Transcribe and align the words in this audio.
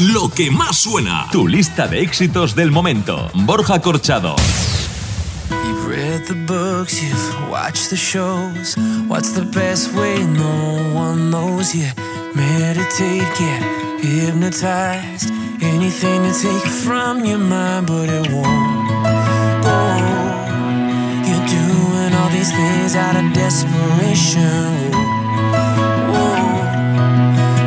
Lo 0.00 0.28
que 0.28 0.50
más 0.50 0.76
suena. 0.76 1.26
Tu 1.32 1.48
lista 1.48 1.88
de 1.88 2.02
éxitos 2.02 2.54
del 2.54 2.70
momento. 2.70 3.30
Borja 3.34 3.80
Corchado. 3.80 4.36
You've 5.48 5.86
read 5.88 6.26
the 6.26 6.34
books, 6.34 7.02
you've 7.02 7.50
watched 7.50 7.88
the 7.88 7.96
shows. 7.96 8.76
What's 9.08 9.32
the 9.32 9.46
best 9.46 9.94
way? 9.94 10.22
No 10.22 10.92
one 10.94 11.30
knows 11.30 11.74
yet. 11.74 11.96
Meditate, 12.34 13.24
get 13.38 13.62
hypnotized. 14.04 15.30
Anything 15.62 16.24
to 16.24 16.32
take 16.42 16.68
from 16.84 17.24
your 17.24 17.38
mind, 17.38 17.86
but 17.86 18.10
it 18.10 18.30
won't 18.30 19.04
go. 19.64 19.80
You're 21.24 21.46
doing 21.48 22.12
all 22.12 22.28
these 22.28 22.52
things 22.52 22.94
out 22.94 23.16
of 23.16 23.32
desperation. 23.32 24.92
Whoa. 26.12 26.36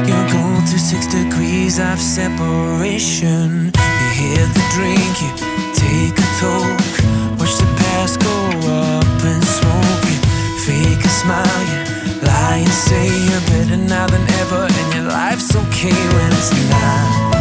You're 0.06 0.30
going 0.30 0.66
through 0.68 0.78
six 0.78 1.08
degrees 1.08 1.39
of 1.78 2.00
separation. 2.00 3.66
You 3.66 4.10
hit 4.18 4.50
the 4.58 4.66
drink, 4.74 5.22
you 5.22 5.30
take 5.78 6.18
a 6.18 6.28
toke. 6.42 6.98
Watch 7.38 7.54
the 7.62 7.68
past 7.78 8.20
go 8.20 8.36
up 8.74 9.06
in 9.24 9.40
smoke. 9.44 10.06
You 10.10 10.18
fake 10.66 11.06
a 11.06 11.10
smile, 11.10 11.62
you 11.70 11.78
lie 12.26 12.64
and 12.66 12.74
say 12.74 13.06
you're 13.06 13.46
better 13.54 13.78
now 13.78 14.08
than 14.08 14.26
ever, 14.42 14.66
and 14.66 14.94
your 14.96 15.04
life's 15.14 15.56
okay 15.56 15.94
when 15.94 16.32
it's 16.34 16.50
not. 16.74 17.38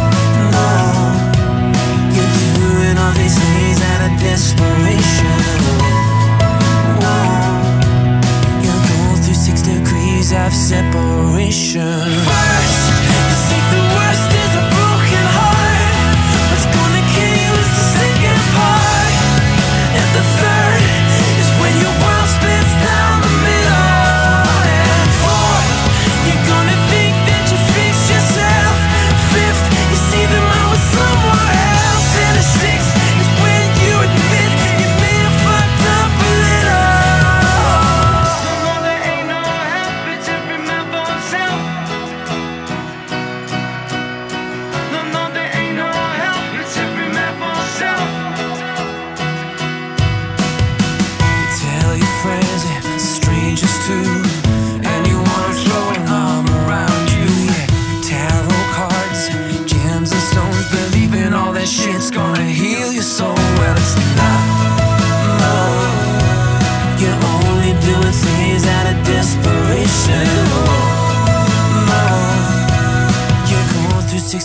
No, 0.52 0.68
you're 2.12 2.34
doing 2.36 2.98
all 2.98 3.14
these 3.16 3.38
things 3.38 3.80
out 3.80 4.12
of 4.12 4.20
desperation. 4.20 5.40
Whoa, 7.00 7.16
you're 8.60 8.84
going 8.92 9.22
through 9.22 9.40
six 9.40 9.62
degrees 9.62 10.32
of 10.32 10.52
separation. 10.52 12.12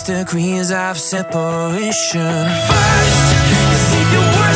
Degrees 0.04 0.70
of 0.70 0.98
separation. 0.98 2.44
First, 2.68 3.26
you 3.50 3.78
think 3.90 4.08
the 4.12 4.22
worst 4.36 4.53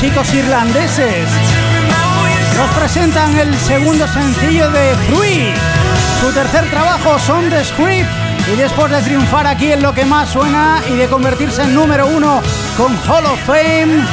chicos 0.00 0.32
irlandeses? 0.32 1.28
Nos 2.56 2.70
presentan 2.70 3.36
el 3.36 3.54
segundo 3.58 4.06
sencillo 4.06 4.70
de 4.70 4.94
Free, 5.08 5.52
su 6.20 6.32
tercer 6.32 6.70
trabajo 6.70 7.18
Son 7.18 7.48
the 7.50 7.64
Script 7.64 8.08
y 8.52 8.56
después 8.56 8.90
de 8.92 9.02
triunfar 9.02 9.46
aquí 9.46 9.72
en 9.72 9.82
lo 9.82 9.92
que 9.92 10.04
más 10.04 10.30
suena 10.30 10.80
y 10.88 10.96
de 10.96 11.08
convertirse 11.08 11.62
en 11.62 11.74
número 11.74 12.06
uno 12.06 12.40
con 12.76 12.92
Hall 13.08 13.26
of 13.26 13.40
Fame, 13.44 14.04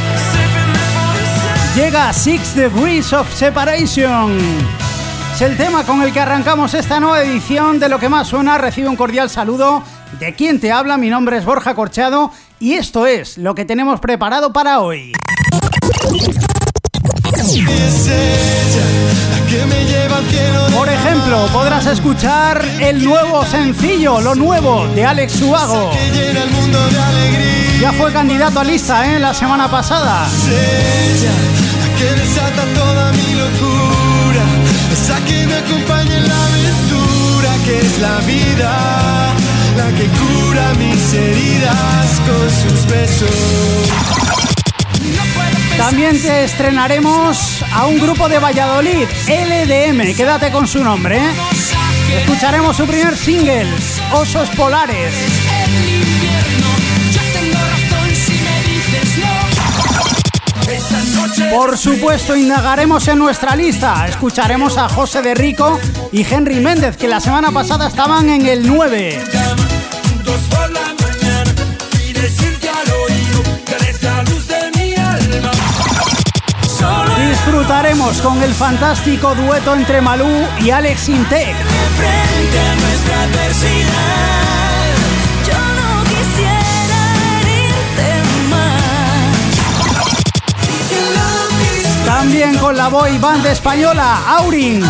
llega 1.75 2.12
Six 2.13 2.56
Degrees 2.56 3.13
of 3.13 3.31
Separation. 3.34 4.38
Es 5.35 5.41
el 5.41 5.57
tema 5.57 5.84
con 5.84 6.02
el 6.02 6.12
que 6.12 6.19
arrancamos 6.19 6.73
esta 6.73 7.00
nueva 7.00 7.22
edición 7.22 7.79
de 7.79 7.90
Lo 7.90 8.00
que 8.00 8.09
más 8.09 8.29
suena. 8.29 8.57
Recibe 8.57 8.88
un 8.88 8.96
cordial 8.96 9.29
saludo 9.29 9.84
de 10.19 10.34
quien 10.34 10.59
te 10.59 10.72
habla. 10.72 10.97
Mi 10.97 11.09
nombre 11.09 11.38
es 11.38 11.46
Borja 11.46 11.75
Corchado 11.75 12.31
y 12.59 12.73
esto 12.73 13.06
es 13.06 13.38
lo 13.38 13.53
que 13.53 13.66
tenemos 13.66 14.00
preparado 14.00 14.53
para 14.53 14.79
hoy. 14.79 15.14
Por 20.73 20.89
ejemplo, 20.89 21.47
podrás 21.53 21.85
escuchar 21.85 22.63
el 22.79 23.03
nuevo 23.03 23.45
sencillo, 23.45 24.19
lo 24.22 24.35
nuevo 24.35 24.88
de 24.95 25.05
Alex 25.05 25.34
Suago. 25.34 25.91
Ya 27.79 27.91
fue 27.94 28.11
candidato 28.11 28.59
a 28.59 28.63
lista 28.63 29.16
¿eh? 29.16 29.19
la 29.19 29.34
semana 29.34 29.69
pasada. 29.69 30.28
que 35.28 35.47
me 35.47 35.55
acompaña 35.55 36.17
en 36.17 36.28
la 36.28 36.46
aventura 36.46 37.49
que 37.66 37.79
es 37.79 37.99
la 37.99 38.19
vida, 38.22 39.34
la 39.78 39.87
que 39.97 40.08
cura 40.08 40.73
mis 40.78 41.14
heridas 41.14 42.22
con 42.28 42.49
sus 42.49 42.85
besos. 42.87 44.44
También 45.77 46.22
te 46.22 46.43
estrenaremos 46.45 47.63
a 47.73 47.85
un 47.85 47.99
grupo 47.99 48.29
de 48.29 48.39
Valladolid, 48.39 49.07
LDM, 49.27 50.16
quédate 50.16 50.51
con 50.51 50.67
su 50.67 50.83
nombre. 50.83 51.17
¿eh? 51.17 51.31
Escucharemos 52.17 52.77
su 52.77 52.85
primer 52.85 53.16
single, 53.17 53.67
Osos 54.13 54.49
Polares. 54.51 55.13
Por 61.51 61.78
supuesto, 61.78 62.35
indagaremos 62.35 63.07
en 63.07 63.19
nuestra 63.19 63.55
lista. 63.55 64.07
Escucharemos 64.07 64.78
a 64.78 64.89
José 64.89 65.21
de 65.21 65.35
Rico 65.35 65.79
y 66.11 66.25
Henry 66.25 66.59
Méndez, 66.59 66.97
que 66.97 67.07
la 67.07 67.19
semana 67.19 67.51
pasada 67.51 67.87
estaban 67.87 68.29
en 68.29 68.45
el 68.45 68.67
9. 68.67 69.23
Disfrutaremos 77.35 78.22
con 78.22 78.41
el 78.41 78.53
fantástico 78.53 79.35
dueto 79.35 79.76
entre 79.76 79.99
Malú 79.99 80.26
y 80.61 80.70
Alex 80.70 81.09
Intec. 81.09 81.55
También 92.05 92.58
con 92.58 92.78
la 92.78 92.87
boy 92.87 93.17
band 93.17 93.46
española 93.47 94.22
Aurin. 94.38 94.81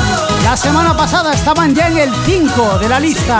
La 0.43 0.55
semana 0.55 0.95
pasada 0.95 1.33
estaban 1.33 1.73
ya 1.73 1.87
en 1.87 1.97
el 1.97 2.11
5 2.25 2.77
de 2.77 2.89
la 2.89 2.99
lista. 2.99 3.39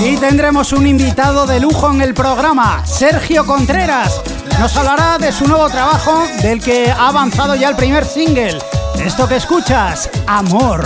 Y 0.00 0.16
tendremos 0.16 0.72
un 0.72 0.86
invitado 0.86 1.46
de 1.46 1.58
lujo 1.58 1.90
en 1.92 2.00
el 2.00 2.14
programa, 2.14 2.86
Sergio 2.86 3.44
Contreras. 3.44 4.22
Nos 4.60 4.76
hablará 4.76 5.18
de 5.18 5.32
su 5.32 5.46
nuevo 5.46 5.68
trabajo, 5.68 6.24
del 6.40 6.62
que 6.62 6.90
ha 6.90 7.08
avanzado 7.08 7.56
ya 7.56 7.68
el 7.68 7.76
primer 7.76 8.04
single. 8.04 8.58
Esto 9.04 9.28
que 9.28 9.36
escuchas, 9.36 10.08
Amor. 10.26 10.84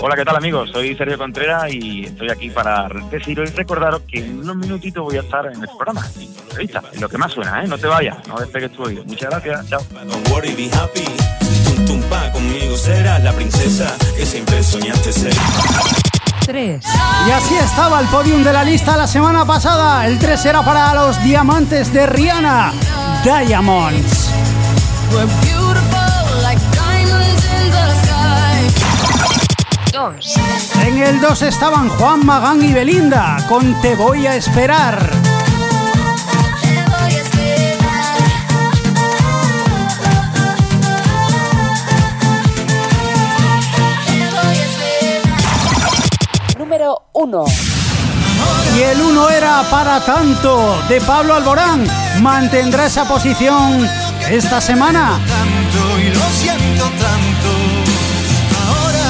Hola, 0.00 0.16
¿qué 0.16 0.24
tal 0.24 0.36
amigos? 0.36 0.70
Soy 0.70 0.96
Sergio 0.96 1.18
Contreras 1.18 1.72
y 1.72 2.04
estoy 2.04 2.30
aquí 2.30 2.50
para 2.50 2.88
deciros 3.10 3.50
y 3.50 3.54
recordaros 3.54 4.02
que 4.02 4.18
en 4.18 4.40
unos 4.40 4.56
minutitos 4.56 5.02
voy 5.02 5.16
a 5.16 5.20
estar 5.20 5.46
en 5.46 5.60
el 5.60 5.68
programa. 5.68 6.02
la 6.02 6.42
entrevista, 6.42 6.82
en 6.92 7.00
lo 7.00 7.08
que 7.08 7.18
más 7.18 7.32
suena, 7.32 7.62
¿eh? 7.62 7.68
No 7.68 7.78
te 7.78 7.86
vayas, 7.86 8.16
no 8.28 8.36
despegues 8.38 8.72
tu 8.72 8.84
oído. 8.84 9.04
Muchas 9.04 9.30
gracias, 9.30 9.68
chao. 9.68 9.80
Pa, 12.12 12.30
conmigo 12.30 12.76
serás 12.76 13.22
la 13.22 13.32
princesa 13.32 13.96
que 14.14 14.26
siempre 14.26 14.62
soñaste 14.62 15.10
ser. 15.14 15.32
3, 16.44 16.84
Y 17.26 17.30
así 17.30 17.54
estaba 17.54 18.00
el 18.00 18.06
podium 18.08 18.44
de 18.44 18.52
la 18.52 18.64
lista 18.64 18.98
la 18.98 19.06
semana 19.06 19.46
pasada. 19.46 20.06
El 20.06 20.18
3 20.18 20.44
era 20.44 20.62
para 20.62 20.92
los 20.92 21.22
diamantes 21.24 21.90
de 21.90 22.06
Rihanna, 22.06 22.74
Diamonds. 23.24 24.28
We're 25.10 25.24
beautiful 25.40 26.42
like 26.42 26.60
diamonds 26.72 27.44
in 27.46 27.70
the 27.70 27.86
sky. 28.02 28.68
2, 29.92 30.36
En 30.86 30.98
el 30.98 31.18
2 31.18 31.42
estaban 31.42 31.88
Juan 31.88 32.26
Magán 32.26 32.62
y 32.62 32.74
Belinda 32.74 33.38
con 33.48 33.80
Te 33.80 33.94
voy 33.94 34.26
a 34.26 34.36
esperar. 34.36 35.21
1, 47.32 47.44
Y 48.76 48.82
el 48.82 49.00
1 49.00 49.30
era 49.30 49.62
para 49.70 50.04
tanto 50.04 50.78
de 50.88 51.00
Pablo 51.00 51.34
Alborán. 51.34 51.86
Mantendrá 52.20 52.86
esa 52.86 53.06
posición 53.06 53.88
esta 54.30 54.60
semana. 54.60 55.18
tanto 55.26 55.98
y 55.98 56.08
lo 56.14 56.20
siento 56.30 56.84
tanto. 56.84 57.48
Ahora. 58.68 59.08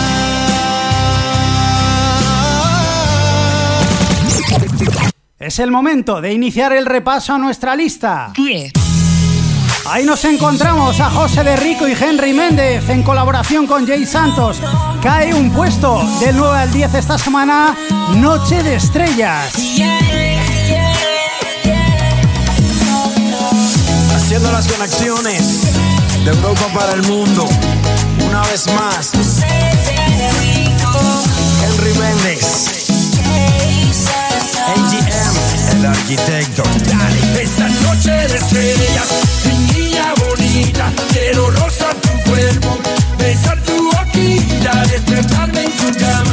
Es 5.39 5.59
el 5.59 5.73
momento 5.73 6.21
de 6.21 6.33
iniciar 6.33 6.73
el 6.73 6.87
repaso 6.87 7.35
a 7.35 7.39
nuestra 7.39 7.75
lista. 7.75 8.33
10, 8.37 8.73
Ahí 9.91 10.05
nos 10.07 10.25
encontramos 10.25 11.01
a 11.01 11.11
José 11.11 11.43
de 11.43 11.57
Rico 11.57 11.89
y 11.89 11.93
Henry 11.93 12.33
Méndez 12.33 12.89
en 12.89 13.03
colaboración 13.03 13.67
con 13.67 13.87
Jay 13.87 14.07
Santos. 14.07 14.63
Cae 15.03 15.35
un 15.35 15.51
puesto 15.51 16.01
del 16.21 16.37
9 16.37 16.57
al 16.57 16.73
10 16.73 16.95
esta 16.95 17.19
semana, 17.19 17.75
Noche 18.11 18.63
de 18.63 18.77
Estrellas. 18.77 19.53
Haciendo 24.15 24.53
las 24.53 24.67
conexiones 24.69 25.63
de 26.25 26.31
Europa 26.31 26.67
para 26.75 26.93
el 26.93 27.03
mundo. 27.03 27.49
Una 28.27 28.43
vez 28.43 28.67
más, 28.79 29.13
Henry 31.63 31.95
Méndez, 31.99 32.87
AGM, 34.69 35.77
el 35.77 35.87
arquitecto. 35.87 36.63
Dale. 36.87 37.43
Esta 37.43 37.69
noche 37.69 38.11
de 38.11 38.37
estrellas, 38.37 39.09
mi 39.45 39.81
niña 39.81 40.15
bonita, 40.29 40.93
quiero 41.13 41.51
rozar 41.51 41.95
tu 41.97 42.31
cuerpo, 42.31 42.79
besar 43.19 43.61
tu 43.63 43.91
boquilla, 43.91 44.85
despertarme 44.91 45.65
en 45.65 45.73
tu 45.73 45.99
cama, 45.99 46.32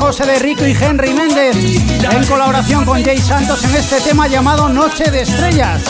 José 0.00 0.24
de 0.24 0.38
Rico 0.38 0.66
y 0.66 0.72
Henry 0.72 1.12
Méndez 1.12 1.54
en 1.54 2.26
colaboración 2.26 2.86
con 2.86 3.04
Jay 3.04 3.18
Santos 3.18 3.62
en 3.64 3.76
este 3.76 4.00
tema 4.00 4.26
llamado 4.28 4.68
Noche 4.70 5.10
de 5.10 5.20
Estrellas. 5.22 5.82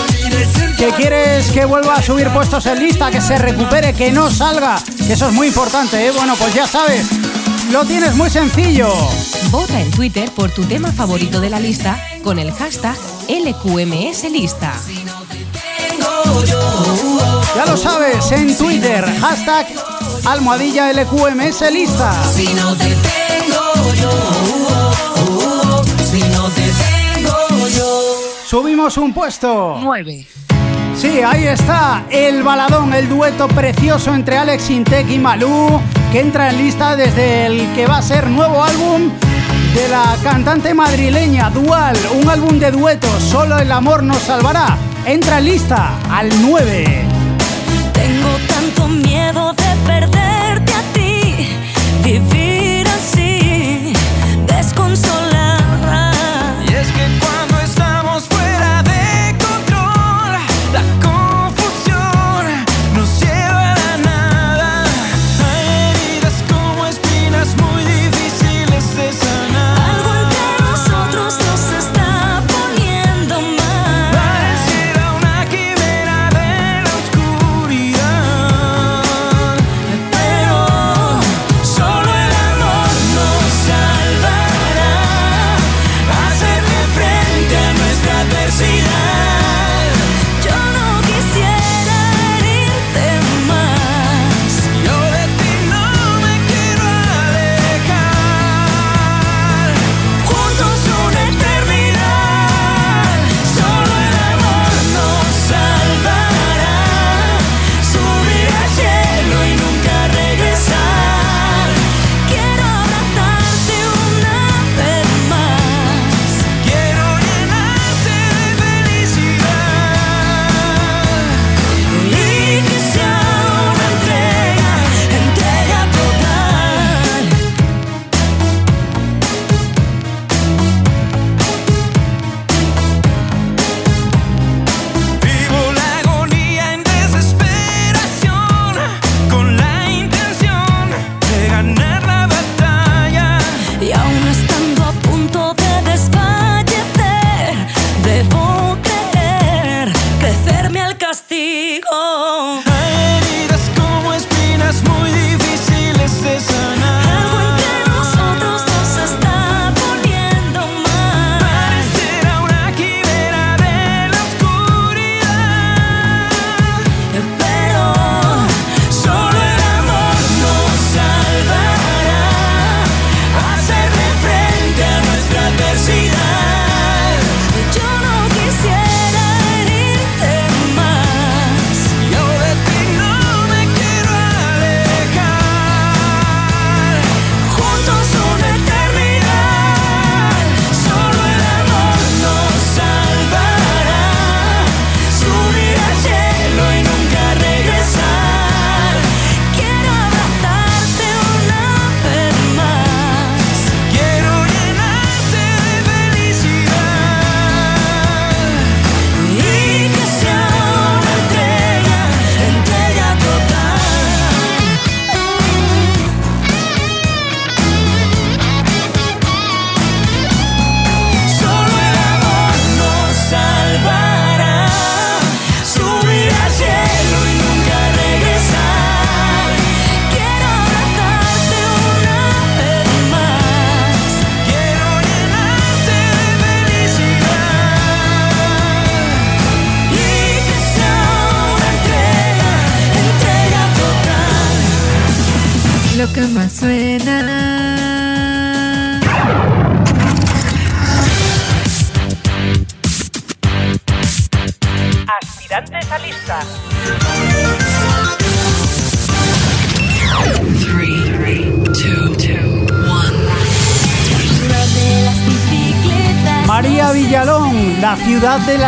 Que 0.76 0.88
quieres 0.90 1.50
que 1.52 1.64
vuelva 1.64 1.94
a 1.94 2.02
subir 2.02 2.28
puestos 2.30 2.66
en 2.66 2.80
lista, 2.80 3.10
que 3.10 3.20
se 3.20 3.38
recupere, 3.38 3.94
que 3.94 4.10
no 4.10 4.28
salga. 4.28 4.82
Eso 5.08 5.28
es 5.28 5.32
muy 5.32 5.46
importante. 5.46 6.04
¿eh? 6.04 6.10
Bueno, 6.10 6.34
pues 6.36 6.52
ya 6.52 6.66
sabes, 6.66 7.06
lo 7.70 7.84
tienes 7.84 8.16
muy 8.16 8.28
sencillo. 8.28 8.92
Vota 9.50 9.80
en 9.80 9.90
Twitter 9.92 10.28
por 10.32 10.50
tu 10.50 10.64
tema 10.64 10.90
favorito 10.90 11.40
de 11.40 11.48
la 11.48 11.60
lista 11.60 11.96
con 12.24 12.40
el 12.40 12.52
hashtag 12.52 12.96
LQMSLista. 13.28 14.72
Ya 17.54 17.64
lo 17.64 17.76
sabes, 17.76 18.32
en 18.32 18.56
Twitter, 18.58 19.04
hashtag 19.20 19.66
almohadilla 20.24 20.92
LQMS 20.92 21.70
lista. 21.72 22.12
Subimos 28.50 28.96
un 28.96 29.14
puesto. 29.14 29.78
9. 29.80 30.26
Sí, 30.96 31.20
ahí 31.20 31.44
está, 31.44 32.02
el 32.10 32.42
baladón, 32.42 32.92
el 32.94 33.08
dueto 33.08 33.46
precioso 33.46 34.12
entre 34.12 34.38
Alex 34.38 34.70
Intec 34.70 35.08
y 35.08 35.20
Malú, 35.20 35.80
que 36.10 36.18
entra 36.18 36.50
en 36.50 36.58
lista 36.58 36.96
desde 36.96 37.46
el 37.46 37.72
que 37.74 37.86
va 37.86 37.98
a 37.98 38.02
ser 38.02 38.28
nuevo 38.28 38.64
álbum 38.64 39.08
de 39.72 39.88
la 39.88 40.16
cantante 40.24 40.74
madrileña 40.74 41.48
Dual, 41.50 41.96
un 42.20 42.28
álbum 42.28 42.58
de 42.58 42.72
duetos, 42.72 43.22
solo 43.22 43.56
el 43.56 43.70
amor 43.70 44.02
nos 44.02 44.18
salvará. 44.18 44.76
Entra 45.06 45.38
en 45.38 45.44
lista 45.44 45.92
al 46.10 46.28
9. 46.42 47.04
Tengo 47.92 48.30
tanto 48.48 48.88
miedo 48.88 49.52
de 49.52 49.76
perderte 49.86 50.72
a 50.72 50.82
ti, 50.92 51.56
vivir 52.02 52.39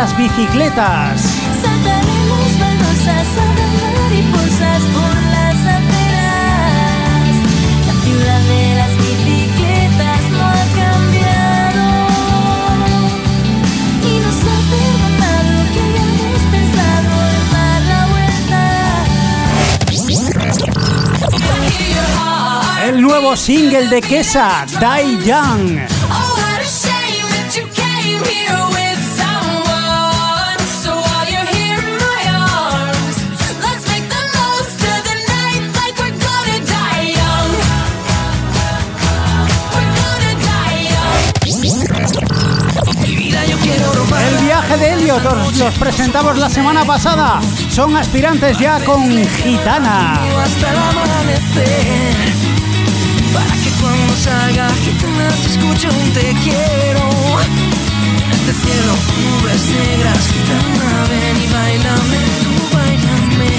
las 0.03 0.17
bicicletas. 0.17 1.21
Saltaremos 1.61 2.59
baldosas, 2.59 3.27
habrá 3.43 3.67
mariposas 4.01 4.81
por 4.95 5.15
las 5.35 5.57
aceras. 5.77 7.33
La 7.87 7.95
ciudad 8.03 8.41
de 8.51 8.63
las 8.79 8.91
bicicletas 8.97 10.21
no 10.37 10.43
ha 10.43 10.65
cambiado. 10.81 11.87
Y 14.11 14.13
nos 14.23 14.37
ha 14.51 14.57
perdonado 14.73 15.53
que 15.71 15.79
hayamos 15.87 16.41
pensado 16.51 17.11
en 17.37 17.43
dar 17.55 17.81
la 17.93 18.01
vuelta. 18.13 18.63
El 22.87 22.95
nuevo 23.01 23.29
single 23.37 23.87
de 23.87 24.01
Kesa, 24.01 24.65
Die 24.81 25.13
Young. 25.25 25.79
Oh, 26.11 26.32
ellos 45.17 45.33
los, 45.33 45.57
los 45.57 45.77
presentamos 45.77 46.37
la 46.37 46.49
semana 46.49 46.85
pasada. 46.85 47.39
Son 47.69 47.95
aspirantes 47.95 48.57
ya 48.57 48.79
con 48.83 49.03
Gitana. 49.09 50.13
hasta 50.43 50.71
el 50.71 50.77
amanecer 50.77 52.15
Para 53.33 53.53
que 53.61 53.69
cuando 53.81 54.15
salga 54.15 54.69
gitana 54.83 55.29
se 55.31 55.49
escuche 55.51 55.87
un 55.89 56.13
te 56.13 56.33
quiero 56.43 57.09
En 58.23 58.31
este 58.31 58.53
cielo 58.53 58.93
nubes 59.21 59.65
negras 59.69 60.27
Gitana 60.33 61.05
ven 61.09 61.37
y 61.37 61.47
bailame, 61.53 62.19
tú 62.43 62.53
bailame 62.75 63.51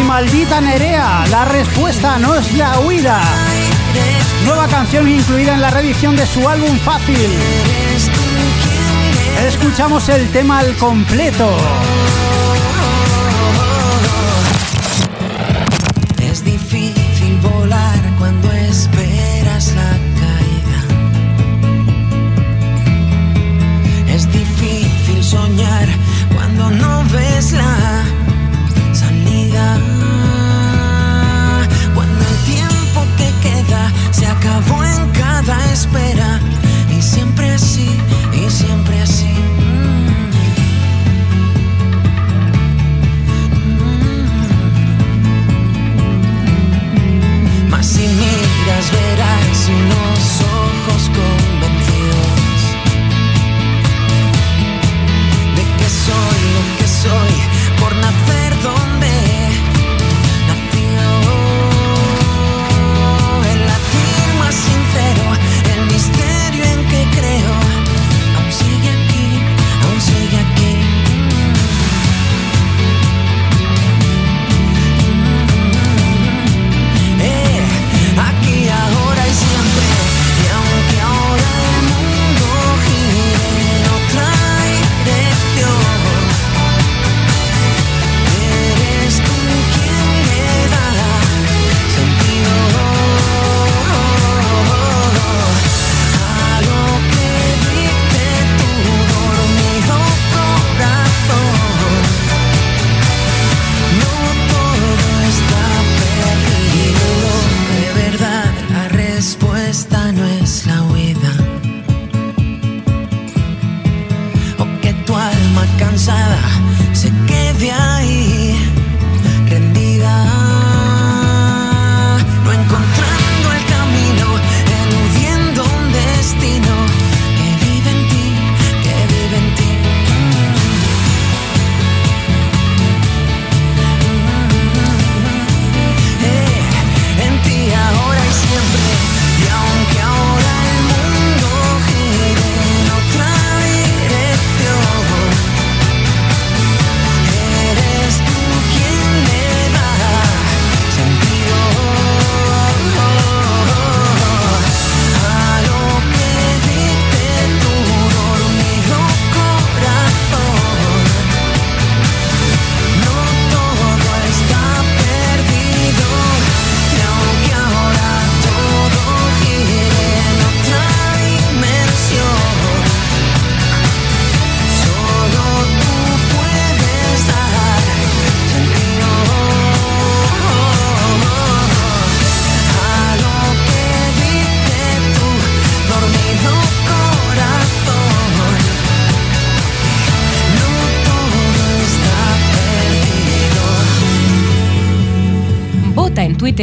Y 0.00 0.02
maldita 0.04 0.60
Nerea, 0.60 1.24
la 1.30 1.44
respuesta 1.44 2.18
no 2.18 2.34
es 2.34 2.52
la 2.54 2.80
huida. 2.80 3.20
Nueva 4.44 4.66
canción 4.68 5.08
incluida 5.08 5.54
en 5.54 5.60
la 5.60 5.70
reedición 5.70 6.16
de 6.16 6.26
su 6.26 6.48
álbum 6.48 6.78
Fácil. 6.78 7.30
Escuchamos 9.46 10.08
el 10.08 10.30
tema 10.30 10.60
al 10.60 10.76
completo. 10.76 11.48
Es 16.22 16.44
difícil 16.44 17.38
volar 17.42 17.98
cuando 18.18 18.52
esperas 18.52 19.74
la 19.74 19.98
caída. 20.20 20.78
Es 24.14 24.30
difícil 24.32 25.24
soñar 25.24 25.88
cuando 26.32 26.70
no 26.70 27.04
ves 27.12 27.50
la 27.52 28.04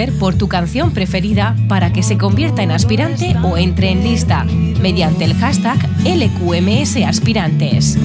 Por 0.08 0.36
tu 0.36 0.48
canción 0.48 0.92
preferida 0.92 1.58
para 1.68 1.92
que 1.92 2.04
se 2.04 2.18
convierta 2.18 2.64
en 2.64 2.72
aspirante 2.72 3.36
o 3.44 3.58
entre 3.58 3.90
en 3.90 4.02
lista 4.02 4.46
mediante 4.82 5.26
el 5.26 5.34
hashtag 5.34 5.78
LQMS 6.06 7.04
Aspirantes. 7.06 7.98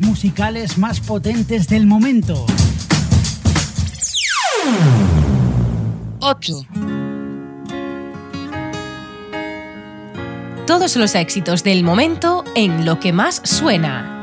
Musicales 0.00 0.76
más 0.76 1.00
potentes 1.00 1.66
del 1.66 1.86
momento. 1.86 2.44
8. 6.20 6.66
Todos 10.66 10.96
los 10.96 11.14
éxitos 11.14 11.64
del 11.64 11.84
momento 11.84 12.44
en 12.54 12.84
lo 12.84 13.00
que 13.00 13.14
más 13.14 13.40
suena. 13.44 14.17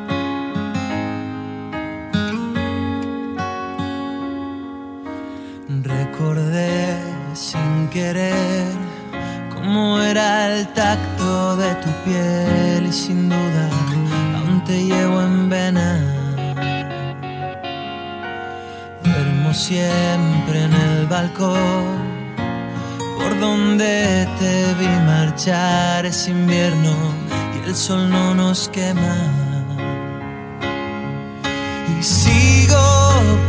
Sigo 32.05 32.85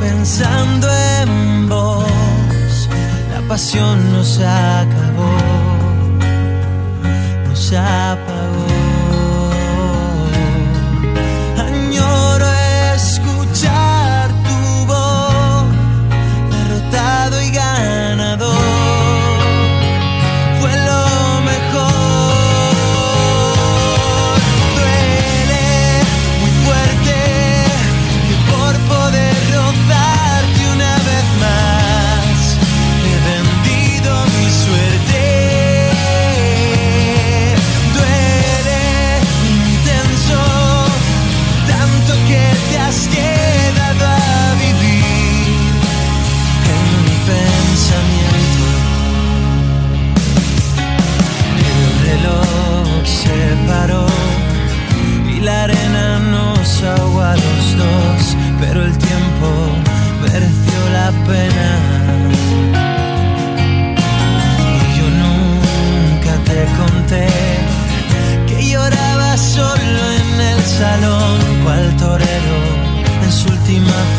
pensando 0.00 0.88
en 1.20 1.68
vos. 1.68 2.88
La 3.32 3.46
pasión 3.46 4.12
nos 4.12 4.38
acabó, 4.38 5.36
nos 7.48 7.72
apagó. 7.72 8.45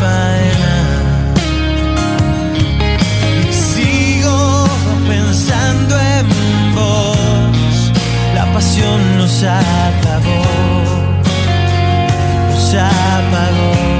Faena. 0.00 0.74
Sigo 3.50 4.66
pensando 5.08 5.98
en 5.98 6.26
vos. 6.74 7.92
La 8.34 8.44
pasión 8.52 9.00
nos 9.18 9.42
acabó, 9.42 10.42
nos 12.50 12.74
apagó. 12.74 13.97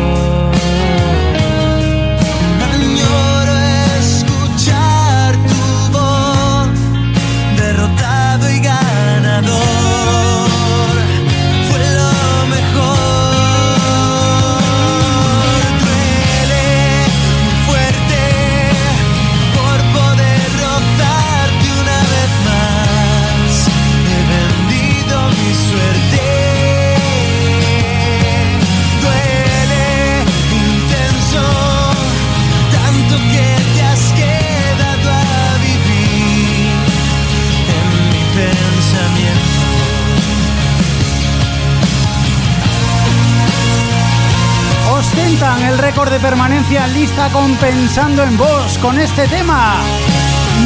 El 45.57 45.79
récord 45.79 46.11
de 46.11 46.21
permanencia 46.21 46.85
en 46.85 46.93
lista 46.93 47.31
compensando 47.31 48.23
en 48.23 48.37
voz 48.37 48.77
con 48.79 48.99
este 48.99 49.27
tema. 49.29 49.77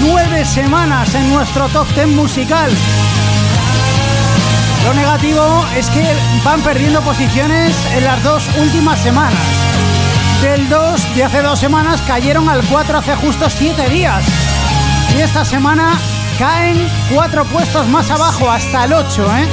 Nueve 0.01 0.45
semanas 0.45 1.15
en 1.15 1.33
nuestro 1.33 1.69
top 1.69 1.87
ten 1.95 2.17
musical. 2.17 2.69
Lo 4.85 4.95
negativo 4.95 5.65
es 5.77 5.89
que 5.89 6.05
van 6.45 6.63
perdiendo 6.63 7.01
posiciones 7.03 7.77
en 7.95 8.05
las 8.05 8.25
dos 8.25 8.45
últimas 8.61 8.99
semanas. 8.99 9.39
Del 10.43 10.69
2 10.69 11.15
de 11.15 11.25
hace 11.25 11.43
dos 11.43 11.61
semanas 11.61 12.03
cayeron 12.03 12.49
al 12.49 12.65
4 12.65 12.99
hace 12.99 13.15
justo 13.15 13.49
7 13.49 13.89
días. 13.89 14.25
Y 15.17 15.21
esta 15.21 15.45
semana 15.45 15.97
caen 16.43 16.89
cuatro 17.15 17.45
puestos 17.45 17.87
más 17.87 18.11
abajo, 18.11 18.51
hasta 18.51 18.85
el 18.87 18.93
8, 18.95 19.27
¿eh? 19.39 19.47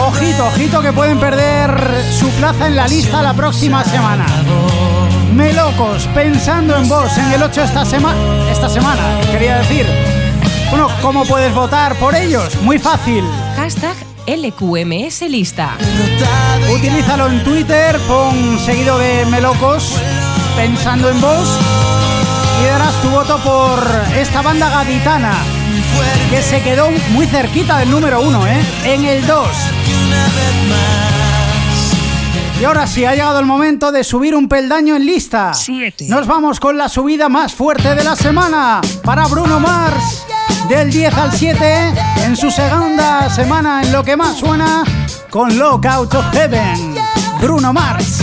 Ojito, 0.00 0.46
ojito 0.46 0.82
que 0.82 0.92
pueden 0.92 1.20
perder 1.20 2.04
su 2.12 2.28
plaza 2.30 2.66
en 2.66 2.74
la 2.74 2.88
lista 2.88 3.22
la 3.22 3.32
próxima 3.32 3.84
semana. 3.84 4.26
Melocos, 5.32 6.08
pensando 6.12 6.76
en 6.76 6.88
vos 6.88 7.16
en 7.16 7.32
el 7.32 7.40
8 7.44 7.62
esta, 7.62 7.84
sema 7.84 8.12
esta 8.50 8.68
semana, 8.68 9.20
quería 9.30 9.58
decir. 9.58 9.86
Bueno, 10.70 10.88
¿cómo 11.00 11.24
puedes 11.26 11.54
votar 11.54 11.94
por 11.94 12.16
ellos? 12.16 12.60
Muy 12.62 12.80
fácil. 12.80 13.24
Hashtag 13.54 13.94
LQMS 14.26 15.22
lista. 15.28 15.76
Utilízalo 16.74 17.28
en 17.28 17.44
Twitter, 17.44 18.00
pon 18.08 18.58
seguido 18.58 18.98
de 18.98 19.26
Melocos, 19.26 19.94
pensando 20.56 21.08
en 21.08 21.20
vos, 21.20 21.56
y 22.60 22.66
darás 22.66 23.00
tu 23.00 23.10
voto 23.10 23.38
por 23.38 23.78
esta 24.16 24.42
banda 24.42 24.68
gaditana, 24.70 25.34
que 26.30 26.42
se 26.42 26.62
quedó 26.62 26.90
muy 27.10 27.26
cerquita 27.26 27.78
del 27.78 27.90
número 27.90 28.20
uno, 28.20 28.46
¿eh? 28.46 28.60
En 28.84 29.04
el 29.04 29.26
2. 29.26 29.48
Y 32.60 32.64
ahora 32.64 32.86
sí, 32.86 33.06
ha 33.06 33.12
llegado 33.12 33.38
el 33.40 33.46
momento 33.46 33.90
de 33.90 34.04
subir 34.04 34.34
un 34.34 34.46
peldaño 34.46 34.94
en 34.94 35.06
lista. 35.06 35.52
Nos 36.08 36.26
vamos 36.26 36.60
con 36.60 36.76
la 36.76 36.88
subida 36.90 37.28
más 37.30 37.54
fuerte 37.54 37.94
de 37.94 38.04
la 38.04 38.14
semana 38.16 38.82
para 39.02 39.26
Bruno 39.26 39.58
Mars. 39.58 40.26
Del 40.68 40.90
10 40.90 41.14
al 41.14 41.32
7, 41.32 41.94
en 42.24 42.36
su 42.36 42.50
segunda 42.50 43.28
semana 43.30 43.82
en 43.82 43.92
lo 43.92 44.04
que 44.04 44.16
más 44.16 44.36
suena, 44.36 44.84
con 45.30 45.58
Lockout 45.58 46.14
of 46.14 46.24
Heaven. 46.32 46.94
Bruno 47.40 47.72
Mars. 47.72 48.22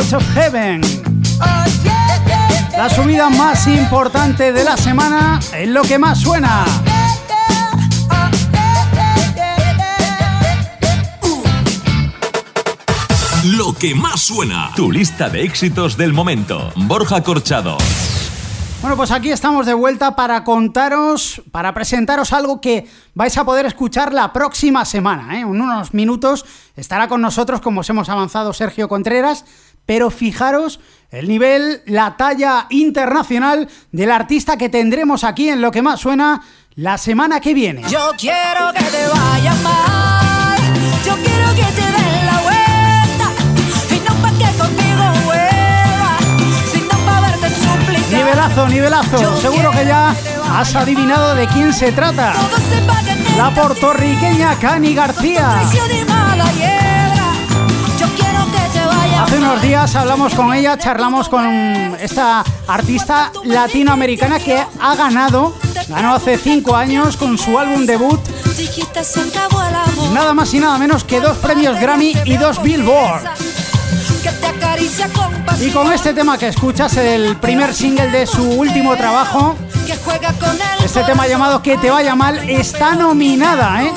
Of 0.00 0.24
Heaven. 0.32 0.80
La 2.72 2.88
subida 2.88 3.28
más 3.28 3.66
importante 3.66 4.50
de 4.50 4.64
la 4.64 4.78
semana 4.78 5.38
en 5.52 5.74
lo 5.74 5.82
que 5.82 5.98
más 5.98 6.18
suena. 6.20 6.64
Lo 13.44 13.74
que 13.74 13.94
más 13.94 14.22
suena. 14.22 14.70
Tu 14.74 14.90
lista 14.90 15.28
de 15.28 15.42
éxitos 15.42 15.98
del 15.98 16.14
momento. 16.14 16.72
Borja 16.76 17.22
Corchado. 17.22 17.76
Bueno, 18.80 18.96
pues 18.96 19.10
aquí 19.10 19.30
estamos 19.30 19.66
de 19.66 19.74
vuelta 19.74 20.16
para 20.16 20.42
contaros, 20.42 21.42
para 21.52 21.74
presentaros 21.74 22.32
algo 22.32 22.62
que 22.62 22.88
vais 23.14 23.36
a 23.36 23.44
poder 23.44 23.66
escuchar 23.66 24.14
la 24.14 24.32
próxima 24.32 24.86
semana. 24.86 25.36
¿eh? 25.36 25.40
En 25.40 25.48
unos 25.48 25.92
minutos 25.92 26.46
estará 26.76 27.06
con 27.06 27.20
nosotros, 27.20 27.60
como 27.60 27.80
os 27.80 27.90
hemos 27.90 28.08
avanzado, 28.08 28.54
Sergio 28.54 28.88
Contreras. 28.88 29.44
Pero 29.86 30.10
fijaros 30.10 30.80
el 31.10 31.26
nivel, 31.28 31.82
la 31.86 32.16
talla 32.16 32.66
internacional 32.70 33.68
del 33.90 34.12
artista 34.12 34.56
que 34.56 34.68
tendremos 34.68 35.24
aquí 35.24 35.48
en 35.48 35.60
lo 35.60 35.72
que 35.72 35.82
más 35.82 36.00
suena 36.00 36.42
la 36.76 36.98
semana 36.98 37.40
que 37.40 37.52
viene. 37.52 37.82
Yo 37.88 38.12
quiero 38.16 38.72
que 38.72 38.84
te 38.84 39.08
vaya 39.08 39.54
mal, 39.56 40.58
yo 41.04 41.14
quiero 41.16 41.54
que 41.54 41.64
te 41.64 41.80
den 41.80 42.26
la 42.26 42.40
vuelta 42.42 43.32
y 43.90 43.98
no 44.08 44.14
pa' 44.22 44.30
que 44.38 44.46
sino 46.72 46.90
pa' 47.04 47.20
verte 47.20 47.48
suplicar. 47.50 48.12
Nivelazo, 48.12 48.68
nivelazo. 48.68 49.36
Seguro 49.40 49.72
que 49.72 49.84
ya 49.84 50.14
has 50.54 50.76
adivinado 50.76 51.34
de 51.34 51.48
quién 51.48 51.72
se 51.72 51.90
trata. 51.90 52.34
La 53.36 53.52
puertorriqueña 53.52 54.56
Cani 54.60 54.94
García. 54.94 55.60
Hace 59.20 59.38
unos 59.38 59.60
días 59.60 59.94
hablamos 59.96 60.34
con 60.34 60.52
ella, 60.54 60.78
charlamos 60.78 61.28
con 61.28 61.44
esta 62.00 62.42
artista 62.66 63.30
latinoamericana 63.44 64.38
que 64.40 64.58
ha 64.80 64.94
ganado, 64.96 65.54
ganó 65.88 66.14
hace 66.14 66.38
cinco 66.38 66.74
años 66.74 67.16
con 67.16 67.36
su 67.36 67.58
álbum 67.58 67.84
debut, 67.84 68.18
nada 70.12 70.32
más 70.32 70.52
y 70.54 70.58
nada 70.58 70.78
menos 70.78 71.04
que 71.04 71.20
dos 71.20 71.36
premios 71.36 71.78
Grammy 71.78 72.14
y 72.24 72.36
dos 72.38 72.62
Billboard. 72.62 73.22
Y 75.60 75.70
con 75.70 75.92
este 75.92 76.14
tema 76.14 76.38
que 76.38 76.48
escuchas, 76.48 76.96
el 76.96 77.36
primer 77.36 77.74
single 77.74 78.10
de 78.10 78.26
su 78.26 78.42
último 78.42 78.96
trabajo, 78.96 79.54
este 80.82 81.02
tema 81.04 81.26
llamado 81.26 81.60
Que 81.62 81.76
te 81.76 81.90
vaya 81.90 82.14
mal, 82.14 82.48
está 82.48 82.94
nominada, 82.94 83.82
¿eh? 83.84 83.92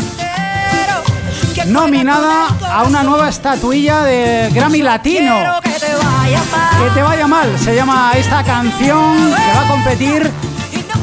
Nominada 1.68 2.48
a 2.72 2.84
una 2.84 3.04
nueva 3.04 3.30
estatuilla 3.30 4.02
de 4.02 4.50
Grammy 4.52 4.82
Latino. 4.82 5.62
que 5.64 6.90
te 6.94 7.02
vaya 7.02 7.28
mal. 7.28 7.58
Se 7.60 7.76
llama 7.76 8.12
esta 8.16 8.44
canción 8.44 9.16
que 9.16 9.54
va 9.56 9.62
a 9.66 9.68
competir 9.70 10.32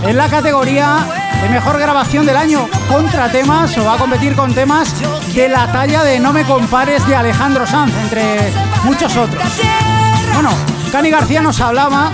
en 0.04 0.16
la 0.16 0.28
categoría 0.28 0.98
de 1.42 1.48
mejor 1.48 1.78
grabación 1.78 2.26
del 2.26 2.36
año 2.36 2.68
contra 2.88 3.30
temas 3.30 3.76
o 3.78 3.84
va 3.84 3.94
a 3.94 3.96
competir 3.96 4.34
con 4.34 4.52
temas 4.52 4.94
de 5.34 5.48
la 5.48 5.70
talla 5.72 6.02
de 6.04 6.18
No 6.18 6.32
me 6.32 6.44
compares 6.44 7.06
de 7.06 7.14
Alejandro 7.14 7.66
Sanz, 7.66 7.94
entre 8.02 8.52
muchos 8.84 9.16
otros. 9.16 9.42
Bueno, 10.34 10.50
Cani 10.92 11.10
García 11.10 11.40
nos 11.40 11.60
hablaba 11.60 12.12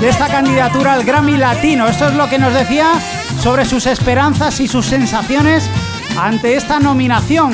de 0.00 0.08
esta 0.08 0.28
candidatura 0.28 0.94
al 0.94 1.04
Grammy 1.04 1.36
Latino. 1.36 1.86
Esto 1.86 2.08
es 2.08 2.14
lo 2.14 2.28
que 2.28 2.38
nos 2.38 2.54
decía 2.54 2.92
sobre 3.40 3.64
sus 3.64 3.86
esperanzas 3.86 4.60
y 4.60 4.68
sus 4.68 4.86
sensaciones 4.86 5.68
ante 6.18 6.56
esta 6.56 6.78
nominación. 6.78 7.52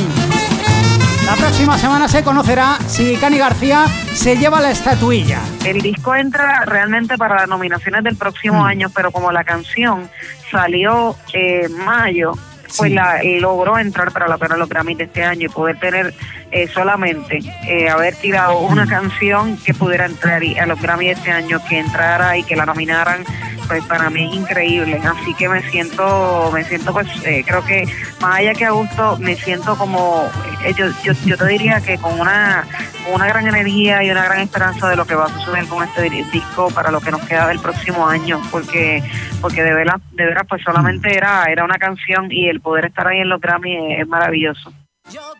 La 1.26 1.34
próxima 1.36 1.76
semana 1.76 2.08
se 2.08 2.22
conocerá 2.22 2.78
si 2.86 3.16
Cani 3.16 3.36
García 3.38 3.84
se 4.14 4.36
lleva 4.36 4.60
la 4.60 4.70
estatuilla. 4.70 5.40
El 5.64 5.82
disco 5.82 6.14
entra 6.14 6.64
realmente 6.64 7.18
para 7.18 7.36
las 7.36 7.48
nominaciones 7.48 8.02
del 8.02 8.16
próximo 8.16 8.64
año, 8.64 8.88
pero 8.94 9.10
como 9.10 9.30
la 9.30 9.44
canción 9.44 10.08
salió 10.50 11.16
en 11.34 11.76
mayo, 11.84 12.32
pues 12.76 12.90
Sí. 12.90 12.94
la 12.94 13.20
logró 13.40 13.78
entrar 13.78 14.10
para, 14.12 14.26
la, 14.28 14.36
para 14.38 14.56
los 14.56 14.68
Grammy 14.68 14.94
de 14.94 15.04
este 15.04 15.24
año 15.24 15.46
y 15.46 15.48
poder 15.48 15.78
tener 15.78 16.14
eh, 16.50 16.66
solamente 16.68 17.38
eh, 17.66 17.88
haber 17.90 18.14
tirado 18.16 18.58
una 18.60 18.86
canción 18.86 19.56
que 19.58 19.74
pudiera 19.74 20.06
entrar 20.06 20.42
y- 20.42 20.58
a 20.58 20.64
los 20.66 20.80
Grammy 20.80 21.06
de 21.06 21.12
este 21.12 21.30
año, 21.30 21.60
que 21.68 21.78
entrara 21.78 22.36
y 22.38 22.42
que 22.42 22.56
la 22.56 22.64
nominaran, 22.66 23.24
pues 23.68 23.84
para 23.84 24.10
mí 24.10 24.24
es 24.24 24.34
increíble. 24.34 25.00
Así 25.04 25.34
que 25.34 25.48
me 25.48 25.62
siento, 25.70 26.50
me 26.52 26.64
siento 26.64 26.92
pues, 26.92 27.06
eh, 27.24 27.44
creo 27.46 27.64
que 27.64 27.84
más 28.20 28.36
allá 28.36 28.54
que 28.54 28.64
a 28.64 28.70
gusto, 28.70 29.18
me 29.20 29.36
siento 29.36 29.76
como, 29.76 30.28
eh, 30.64 30.74
yo, 30.76 30.86
yo, 31.04 31.12
yo 31.24 31.36
te 31.36 31.46
diría 31.46 31.80
que 31.80 31.98
con 31.98 32.18
una, 32.18 32.66
una 33.12 33.26
gran 33.26 33.46
energía 33.46 34.02
y 34.02 34.10
una 34.10 34.24
gran 34.24 34.40
esperanza 34.40 34.88
de 34.88 34.96
lo 34.96 35.06
que 35.06 35.14
va 35.14 35.26
a 35.26 35.28
suceder 35.28 35.66
con 35.66 35.84
este 35.84 36.02
di- 36.08 36.24
disco 36.32 36.70
para 36.70 36.90
lo 36.90 37.00
que 37.00 37.10
nos 37.10 37.20
queda 37.22 37.46
del 37.48 37.60
próximo 37.60 38.08
año, 38.08 38.40
porque, 38.50 39.02
porque 39.40 39.62
de 39.62 39.74
veras, 39.74 40.00
de 40.12 40.24
veras 40.24 40.44
pues 40.48 40.62
solamente 40.64 41.14
era, 41.14 41.44
era 41.44 41.64
una 41.64 41.76
canción 41.76 42.32
y 42.32 42.48
el 42.48 42.60
poder 42.60 42.86
estar 42.86 43.06
ahí 43.06 43.20
en 43.20 43.28
los 43.28 43.40
Grammy 43.40 43.94
es, 44.00 44.08
maravilloso. 44.08 44.72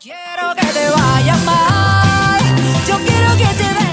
Quiero 0.01 0.55
que 0.55 0.67
te 0.67 0.91
mal. 1.45 2.41
Yo 2.87 2.97
quiero 2.99 3.37
que 3.37 3.55
te 3.57 3.88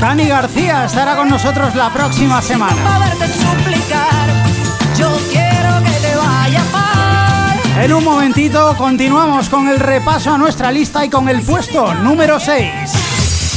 Cani 0.00 0.26
García 0.26 0.84
estará 0.84 1.16
con 1.16 1.28
nosotros 1.28 1.74
la 1.74 1.90
próxima 1.92 2.42
semana. 2.42 2.76
En 7.80 7.92
un 7.92 8.04
momentito 8.04 8.76
continuamos 8.76 9.48
con 9.48 9.68
el 9.68 9.80
repaso 9.80 10.32
a 10.32 10.38
nuestra 10.38 10.70
lista 10.70 11.04
y 11.04 11.10
con 11.10 11.28
el 11.28 11.42
puesto 11.42 11.94
número 11.94 12.38
6. 12.38 13.03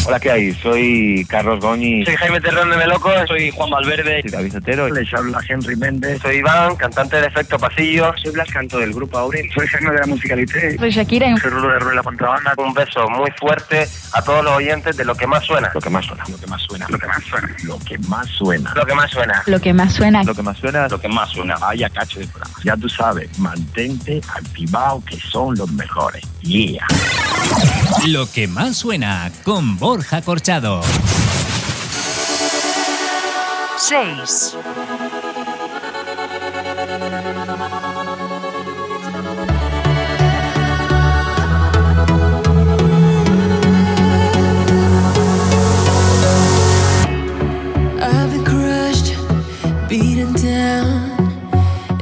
Hola, 0.07 0.21
¿qué 0.21 0.31
hay? 0.31 0.53
Soy 0.53 1.25
Carlos 1.27 1.59
Goñi. 1.59 2.05
Soy 2.05 2.15
Jaime 2.15 2.39
Terrón 2.39 2.69
de 2.69 2.77
Meloco, 2.77 3.09
soy 3.27 3.51
Juan 3.51 3.69
Valverde. 3.69 4.21
Soy 4.21 4.31
David 4.31 4.53
Sotero. 4.53 4.89
Les 4.89 5.13
habla 5.13 5.39
Henry 5.49 5.75
Méndez. 5.75 6.21
Soy 6.21 6.37
Iván, 6.37 6.77
cantante 6.77 7.19
de 7.19 7.27
Efecto 7.27 7.59
Pasillo. 7.59 8.13
Soy 8.23 8.31
Blas 8.31 8.49
Canto 8.49 8.79
del 8.79 8.93
Grupo 8.93 9.17
Aurel. 9.17 9.49
Soy 9.53 9.67
Jaime 9.67 9.91
de 9.91 9.99
la 9.99 10.05
Musicalité. 10.05 10.77
Soy 10.77 10.91
Shakira. 10.91 11.35
Soy 11.35 11.49
Rulo 11.49 11.73
de 11.73 11.79
Rulo 11.79 11.95
la 11.95 12.03
Contrabanda. 12.03 12.53
Un 12.57 12.73
beso 12.73 13.09
muy 13.09 13.29
fuerte 13.31 13.85
a 14.13 14.21
todos 14.21 14.45
los 14.45 14.53
oyentes 14.53 14.95
de 14.95 15.03
Lo 15.03 15.13
que 15.13 15.27
más 15.27 15.43
suena. 15.43 15.71
Lo 15.73 15.81
que 15.81 15.89
más 15.89 16.05
suena. 16.05 16.23
Lo 16.29 16.37
que 16.37 16.47
más 16.47 16.61
suena. 16.61 16.85
Lo 16.89 16.97
que 16.97 17.07
más 17.07 17.25
suena. 17.25 17.57
Lo 17.65 17.79
que 17.89 17.97
más 17.97 18.29
suena. 18.29 18.63
Lo 18.65 18.85
que 18.85 18.93
más 18.93 19.11
suena. 19.11 19.43
Lo 19.45 19.59
que 19.59 19.73
más 19.73 19.91
suena. 19.91 20.23
Lo 20.23 20.33
que 20.33 20.43
más 20.43 20.57
suena. 20.57 20.87
Lo 20.87 21.01
que 21.01 21.07
más 21.09 21.29
suena. 21.31 21.57
Vaya 21.57 21.89
cacho 21.89 22.21
de 22.21 22.27
programa. 22.27 22.55
Ya 22.63 22.77
tú 22.77 22.87
sabes, 22.87 23.37
mantente 23.39 24.21
activado 24.33 25.03
que 25.05 25.17
son 25.17 25.53
los 25.57 25.69
mejores. 25.73 26.23
Yeah. 26.43 26.87
Lo 28.05 28.29
que 28.31 28.47
más 28.47 28.77
suena 28.77 29.31
con 29.43 29.77
Borja 29.77 30.21
Corchado. 30.21 30.81
6. 33.77 34.55
I've 47.99 48.31
been 48.31 48.43
crushed, 48.45 49.15
beaten 49.89 50.33
down, 50.33 51.11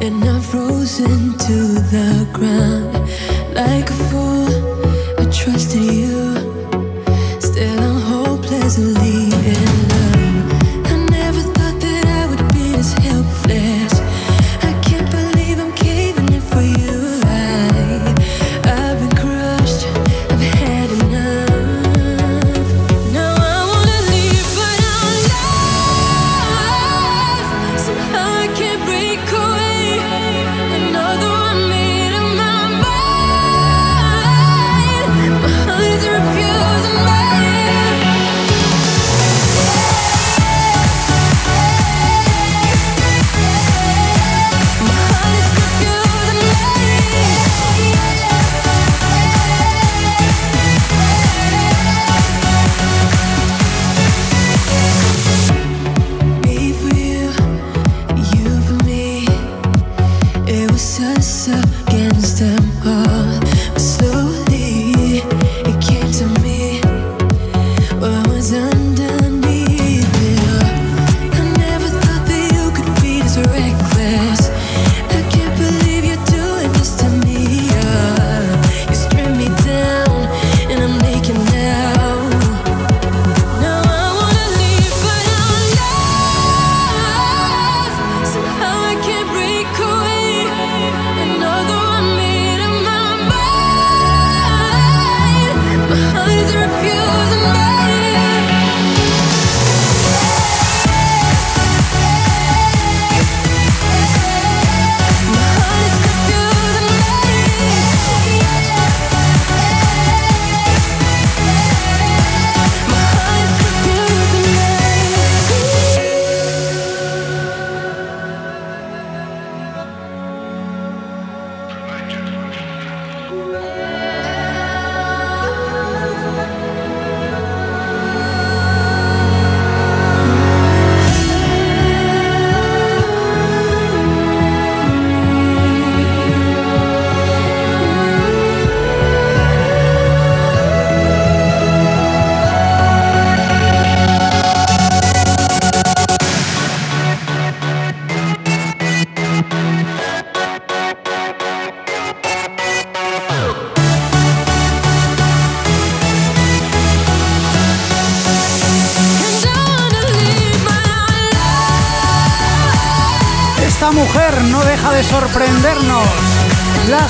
and 0.02 0.24
I'm 0.24 0.42
frozen 0.42 1.38
to 1.38 1.80
the 1.92 2.28
ground. 2.34 2.94
Like 3.54 3.95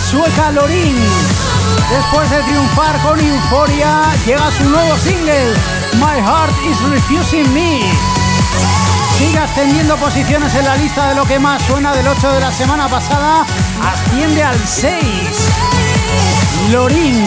sueca 0.09 0.51
Lorin. 0.51 0.95
Después 1.89 2.29
de 2.29 2.41
triunfar 2.43 2.99
con 3.01 3.19
Euphoria, 3.19 4.01
llega 4.25 4.51
su 4.51 4.63
nuevo 4.69 4.97
single, 4.97 5.53
My 5.95 6.21
Heart 6.21 6.53
is 6.69 6.81
Refusing 6.89 7.53
Me. 7.53 7.81
Sigue 9.17 9.39
ascendiendo 9.39 9.95
posiciones 9.97 10.53
en 10.55 10.65
la 10.65 10.75
lista 10.75 11.09
de 11.09 11.15
lo 11.15 11.25
que 11.25 11.39
más 11.39 11.61
suena 11.63 11.93
del 11.93 12.07
8 12.07 12.33
de 12.33 12.39
la 12.39 12.51
semana 12.51 12.87
pasada, 12.87 13.45
asciende 13.81 14.43
al 14.43 14.59
6. 14.59 15.01
Lorin. 16.71 17.23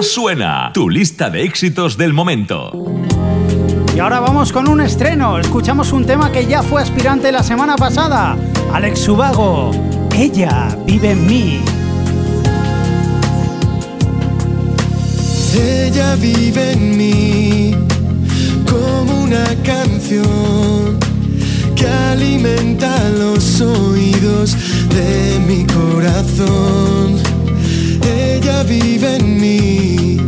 Más 0.00 0.12
suena, 0.12 0.70
tu 0.72 0.88
lista 0.88 1.28
de 1.28 1.42
éxitos 1.42 1.98
del 1.98 2.14
momento. 2.14 2.72
Y 3.94 3.98
ahora 3.98 4.20
vamos 4.20 4.50
con 4.50 4.66
un 4.66 4.80
estreno. 4.80 5.38
Escuchamos 5.38 5.92
un 5.92 6.06
tema 6.06 6.32
que 6.32 6.46
ya 6.46 6.62
fue 6.62 6.80
aspirante 6.80 7.30
la 7.30 7.42
semana 7.42 7.76
pasada. 7.76 8.34
Alex 8.72 9.00
Subago. 9.00 9.72
Ella 10.16 10.74
vive 10.86 11.10
en 11.10 11.26
mí. 11.26 11.60
Ella 15.54 16.16
vive 16.16 16.72
en 16.72 16.96
mí 16.96 17.74
como 18.70 19.24
una 19.24 19.44
canción 19.62 20.98
que 21.76 21.86
alimenta 21.86 22.90
los 23.18 23.60
oídos 23.60 24.56
de 24.88 25.40
mi 25.46 25.66
corazón. 25.66 27.29
Vive 28.68 29.16
en 29.16 29.40
mí 29.40 30.18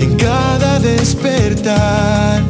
en 0.00 0.16
cada 0.16 0.78
despertar, 0.78 2.42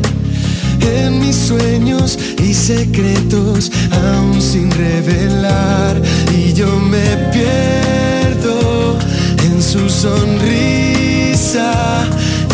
en 0.80 1.18
mis 1.18 1.34
sueños 1.34 2.18
y 2.42 2.52
secretos 2.54 3.72
aún 3.90 4.40
sin 4.40 4.70
revelar. 4.70 6.00
Y 6.32 6.52
yo 6.52 6.68
me 6.78 7.16
pierdo 7.32 8.98
en 9.42 9.62
su 9.62 9.88
sonrisa 9.88 11.72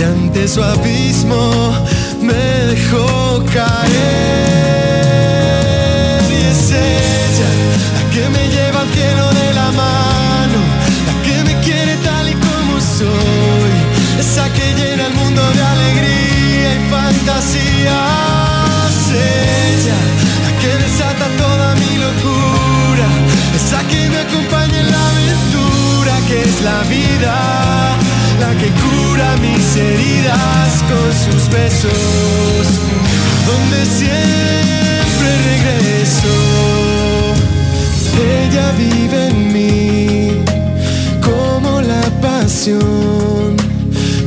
y 0.00 0.02
ante 0.02 0.46
su 0.48 0.62
abismo 0.62 1.72
me 2.22 2.32
dejó 2.72 3.44
caer. 3.52 4.81
Llena 14.78 15.06
el 15.06 15.14
mundo 15.14 15.42
de 15.56 15.62
alegría 15.62 16.68
y 16.74 16.80
fantasías. 16.90 17.92
Ella 19.12 20.00
la 20.44 20.52
que 20.60 20.72
desata 20.84 21.26
toda 21.44 21.74
mi 21.74 21.92
locura, 22.06 23.06
esa 23.58 23.80
que 23.90 24.08
me 24.10 24.18
acompaña 24.26 24.78
en 24.80 24.90
la 24.90 25.02
aventura 25.12 26.12
que 26.28 26.42
es 26.48 26.56
la 26.62 26.80
vida, 26.96 27.34
la 28.40 28.50
que 28.60 28.68
cura 28.84 29.36
mis 29.46 29.76
heridas 29.76 30.70
con 30.90 31.08
sus 31.24 31.42
besos, 31.50 32.64
donde 33.50 33.78
siempre 34.00 35.28
regreso. 35.52 36.34
Ella 38.44 38.66
vive 38.72 39.28
en 39.28 39.52
mí 39.52 40.44
como 41.20 41.80
la 41.80 42.02
pasión 42.20 43.31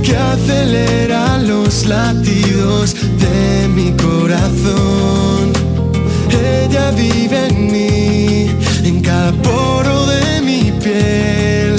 que 0.06 0.16
acelera 0.16 1.38
los 1.40 1.86
latidos 1.88 2.96
de 3.20 3.68
mi 3.68 3.92
corazón. 3.94 5.52
Ella 6.30 6.92
vive 6.92 7.48
en 7.48 7.72
mí, 7.72 8.52
en 8.84 9.02
cada 9.02 9.32
poro 9.32 10.06
de 10.06 10.42
mi 10.42 10.72
piel. 10.84 11.76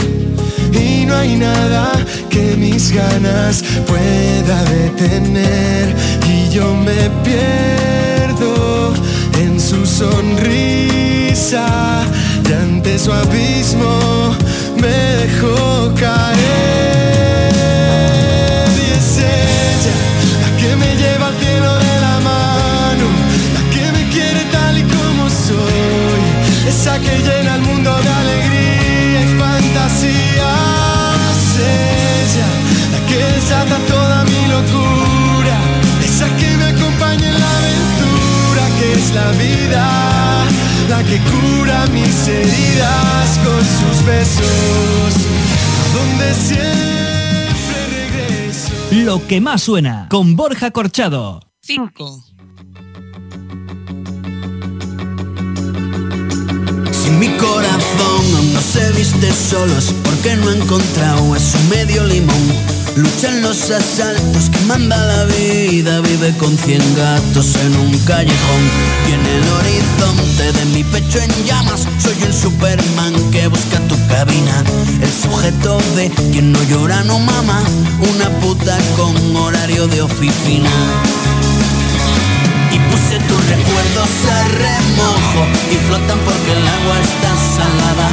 Y 0.72 1.06
no 1.06 1.14
hay 1.14 1.36
nada 1.36 1.92
que 2.28 2.56
mis 2.56 2.90
ganas 2.92 3.62
pueda 3.86 4.64
detener. 4.64 5.94
Y 6.28 6.48
yo 6.50 6.74
me 6.74 7.08
pierdo 7.22 8.92
en 9.40 9.60
su 9.60 9.86
sonrisa. 9.86 11.66
Y 12.48 12.52
ante 12.52 12.98
su 12.98 13.12
abismo 13.12 14.34
me 14.80 14.96
dejó 15.22 15.92
caer. 15.94 17.25
Y 29.76 30.38
fantasías. 30.38 31.58
Ella, 31.58 32.48
la 32.92 33.06
que 33.06 33.18
desata 33.34 33.78
toda 33.86 34.24
mi 34.24 34.48
locura, 34.48 35.58
esa 36.04 36.26
que 36.36 36.56
me 36.56 36.64
acompaña 36.64 37.28
en 37.28 37.38
la 37.38 37.50
aventura 37.58 38.62
que 38.78 38.92
es 38.92 39.14
la 39.14 39.30
vida, 39.32 40.44
la 40.88 41.02
que 41.04 41.18
cura 41.18 41.86
mis 41.92 42.28
heridas 42.28 43.38
con 43.44 43.60
sus 43.64 44.06
besos, 44.06 45.14
a 45.80 45.84
donde 45.96 46.34
siempre 46.34 47.78
regreso. 47.90 48.72
Lo 48.90 49.26
que 49.26 49.40
más 49.40 49.62
suena 49.62 50.06
con 50.10 50.36
Borja 50.36 50.70
Corchado. 50.70 51.40
5. 51.62 52.35
Viste 59.26 59.56
solo 59.56 59.74
porque 60.04 60.36
no 60.36 60.48
ha 60.48 60.54
encontrado 60.54 61.34
a 61.34 61.38
su 61.38 61.58
medio 61.68 62.04
limón. 62.04 62.36
Luchan 62.96 63.42
los 63.42 63.70
asaltos 63.70 64.48
que 64.50 64.58
manda 64.66 64.96
la 64.96 65.24
vida, 65.24 66.00
vive 66.00 66.34
con 66.38 66.56
cien 66.56 66.82
gatos 66.96 67.54
en 67.56 67.76
un 67.76 67.98
callejón. 68.00 68.62
Y 69.08 69.12
en 69.12 69.26
el 69.26 69.48
horizonte 69.52 70.52
de 70.52 70.64
mi 70.66 70.84
pecho 70.84 71.18
en 71.18 71.30
llamas, 71.44 71.86
soy 71.98 72.16
el 72.24 72.32
Superman 72.32 73.14
que 73.30 73.48
busca 73.48 73.78
tu 73.88 73.96
cabina. 74.08 74.64
El 75.00 75.12
sujeto 75.12 75.78
de 75.94 76.10
quien 76.32 76.52
no 76.52 76.62
llora 76.64 77.02
no 77.04 77.18
mama, 77.18 77.62
una 78.14 78.30
puta 78.40 78.78
con 78.96 79.36
horario 79.36 79.86
de 79.88 80.02
oficina. 80.02 80.70
Recuerdos 83.48 84.12
a 84.30 84.38
remojo 84.48 85.42
Y 85.70 85.76
flotan 85.86 86.18
porque 86.24 86.52
el 86.52 86.66
agua 86.66 86.96
está 87.00 87.30
salada 87.56 88.08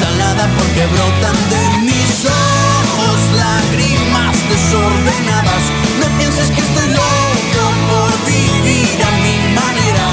Salada 0.00 0.48
porque 0.58 0.86
brotan 0.86 1.36
de 1.50 1.62
mis 1.86 2.24
ojos 2.24 3.18
Lágrimas 3.36 4.36
desordenadas. 4.48 5.62
No 6.00 6.06
pienses 6.18 6.50
que 6.50 6.60
estoy 6.60 6.88
loco 6.88 7.62
por 7.90 8.10
vivir 8.26 8.98
a 9.02 9.10
mi 9.24 9.36
manera. 9.54 10.06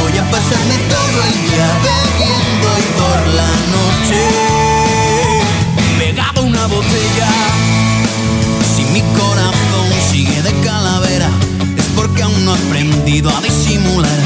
Voy 0.00 0.18
a 0.18 0.24
pasarme 0.30 0.76
todo 0.94 1.16
el 1.28 1.34
día 1.42 1.66
bebiendo 1.86 2.68
y 2.78 2.86
por 2.98 3.18
la 3.38 3.52
noche 3.76 4.20
Pegado 5.98 6.40
a 6.40 6.44
una 6.44 6.66
botella. 6.66 7.28
Si 8.74 8.84
mi 8.86 9.02
corazón 9.18 9.86
sigue 10.10 10.42
de 10.42 10.52
calavera, 10.60 11.30
porque 12.02 12.22
aún 12.24 12.44
no 12.44 12.56
he 12.56 12.58
aprendido 12.58 13.30
a 13.30 13.40
disimular. 13.40 14.20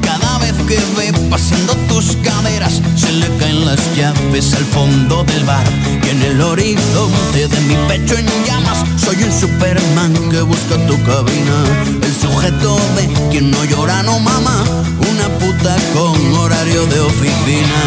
Cada 0.00 0.38
vez 0.38 0.54
que 0.68 0.78
ve 0.96 1.12
paseando 1.28 1.74
tus 1.88 2.16
caderas, 2.22 2.80
se 2.94 3.12
le 3.12 3.26
caen 3.38 3.64
las 3.64 3.80
llaves 3.96 4.54
al 4.54 4.64
fondo 4.64 5.24
del 5.24 5.44
bar. 5.44 5.66
Y 6.04 6.08
en 6.10 6.22
el 6.22 6.40
horizonte 6.40 7.48
de 7.48 7.60
mi 7.62 7.74
pecho 7.88 8.16
en 8.16 8.26
llamas, 8.46 8.78
soy 8.96 9.20
un 9.24 9.32
Superman 9.32 10.12
que 10.30 10.40
busca 10.42 10.76
tu 10.86 10.94
cabina. 11.02 11.56
El 12.00 12.14
sujeto 12.14 12.78
de 12.96 13.08
quien 13.30 13.50
no 13.50 13.64
llora, 13.64 14.04
no 14.04 14.20
mama, 14.20 14.62
una 15.10 15.28
puta 15.40 15.76
con 15.94 16.36
horario 16.36 16.86
de 16.86 17.00
oficina. 17.00 17.80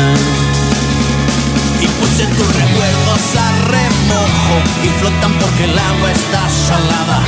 Y 1.82 1.88
puse 1.88 2.26
tus 2.36 2.48
recuerdos 2.62 3.24
a 3.38 3.49
Y 4.84 4.88
flotan 5.00 5.34
porque 5.40 5.64
el 5.66 5.78
agua 5.78 6.12
está 6.12 6.42
salada. 6.50 7.20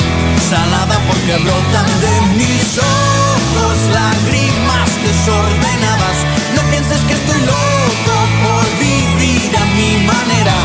Salada 0.49 0.99
porque 1.07 1.37
brotan 1.43 1.85
de 2.01 2.13
mis 2.37 2.77
ojos 2.77 3.77
Lágrimas 3.93 4.89
desordenadas. 5.03 6.17
No 6.55 6.61
pienses 6.71 6.99
que 7.07 7.13
estoy 7.13 7.41
loco 7.41 8.15
por 8.43 8.65
vivir 8.79 9.51
a 9.57 9.65
mi 9.77 9.91
manera. 10.05 10.55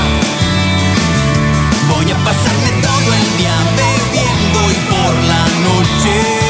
Voy 1.89 2.11
a 2.11 2.17
pasarme 2.25 2.71
todo 2.83 3.09
el 3.21 3.27
día 3.39 3.57
bebiendo 3.83 4.61
y 4.71 4.79
por 4.91 5.15
la 5.31 5.45
noche 5.67 6.46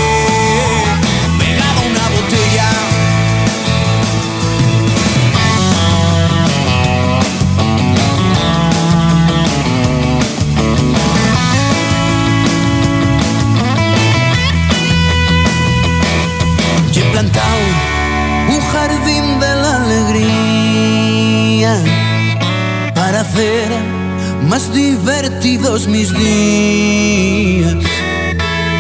más 24.49 24.73
divertidos 24.73 25.87
mis 25.87 26.13
días. 26.13 27.75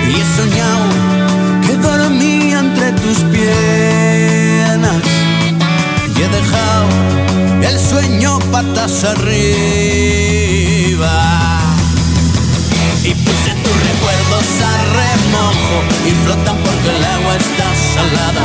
Y 0.08 0.20
he 0.20 0.24
soñado 0.36 0.86
que 1.66 1.74
dormía 1.76 2.58
entre 2.60 2.92
tus 2.92 3.18
piernas. 3.34 5.02
Y 6.16 6.22
he 6.22 6.28
dejado 6.28 6.86
el 7.62 7.78
sueño 7.78 8.38
patas 8.50 9.04
arriba. 9.04 10.45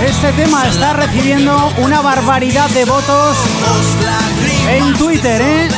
Este 0.05 0.31
tema 0.33 0.67
está 0.67 0.93
recibiendo 0.93 1.73
una 1.77 2.01
barbaridad 2.01 2.69
de 2.71 2.85
votos 2.85 3.37
en 4.69 4.93
Twitter, 4.95 5.41
¿eh? 5.41 5.69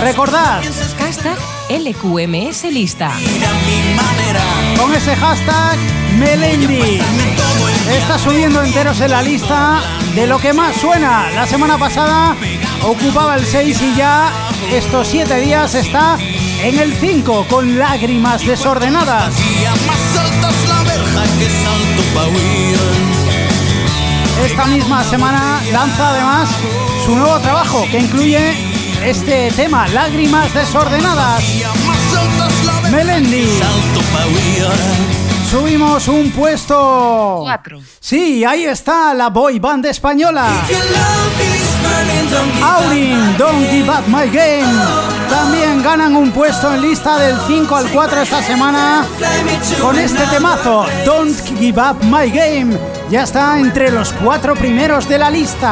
Recordad, 0.00 0.62
Hashtag 0.98 1.38
LQMS 1.68 2.64
lista. 2.64 3.12
con 4.76 4.94
ese 4.94 5.14
hashtag 5.16 5.78
Melendi. 6.18 7.00
Está 7.90 8.18
subiendo 8.18 8.62
enteros 8.62 9.00
en 9.00 9.10
la 9.10 9.22
lista 9.22 9.80
de 10.14 10.26
lo 10.26 10.38
que 10.38 10.52
más 10.52 10.76
suena. 10.76 11.30
La 11.34 11.46
semana 11.46 11.78
pasada 11.78 12.36
ocupaba 12.82 13.36
el 13.36 13.44
6 13.46 13.82
y 13.82 13.94
ya 13.96 14.30
estos 14.72 15.08
7 15.08 15.40
días 15.40 15.74
está 15.74 16.18
en 16.62 16.78
el 16.78 16.94
5 16.94 17.46
con 17.48 17.78
lágrimas 17.78 18.46
desordenadas. 18.46 19.34
Esta 24.44 24.64
misma 24.66 25.04
semana 25.04 25.60
lanza 25.72 26.10
además 26.10 26.48
su 27.04 27.16
nuevo 27.16 27.38
trabajo 27.40 27.84
que 27.90 27.98
incluye 27.98 28.54
este 29.04 29.50
tema, 29.52 29.88
Lágrimas 29.88 30.54
Desordenadas. 30.54 31.42
Melendi. 32.92 33.58
Subimos 35.50 36.06
un 36.08 36.30
puesto. 36.30 37.40
Cuatro. 37.42 37.80
Sí, 37.98 38.44
ahí 38.44 38.64
está 38.64 39.12
la 39.14 39.28
boy 39.28 39.58
band 39.58 39.86
española. 39.86 40.48
Aurin, 42.62 43.36
Don't 43.38 43.68
Give 43.70 43.88
Up 43.88 44.06
My 44.08 44.28
Game. 44.30 44.72
También 45.28 45.82
ganan 45.82 46.16
un 46.16 46.30
puesto 46.30 46.72
en 46.74 46.82
lista 46.82 47.18
del 47.18 47.36
5 47.46 47.76
al 47.76 47.88
4 47.88 48.20
esta 48.22 48.42
semana 48.42 49.04
con 49.80 49.98
este 49.98 50.26
temazo, 50.26 50.86
Don't 51.04 51.36
Give 51.58 51.80
Up 51.80 52.02
My 52.04 52.30
Game. 52.30 52.76
Ya 53.10 53.22
está 53.22 53.58
entre 53.58 53.90
los 53.90 54.12
cuatro 54.12 54.54
primeros 54.54 55.08
de 55.08 55.18
la 55.18 55.30
lista. 55.30 55.70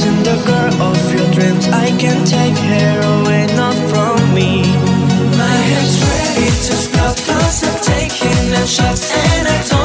Ever 0.00 0.22
the 0.22 0.36
girl 0.46 0.74
of 0.82 1.12
your 1.12 1.28
dreams? 1.32 1.68
I 1.68 1.88
can 1.98 2.24
take 2.24 2.56
her 2.56 3.00
away, 3.14 3.46
not 3.54 3.76
from 3.90 4.34
me. 4.34 4.62
My 5.36 5.56
head's 5.68 5.96
ready 6.08 6.48
to 6.66 6.74
stop, 6.86 7.16
cause 7.28 7.62
I've 7.64 7.80
taken 7.82 8.52
a 8.54 8.66
shot, 8.66 8.98
and 9.12 9.48
I 9.48 9.62
don't 9.68 9.81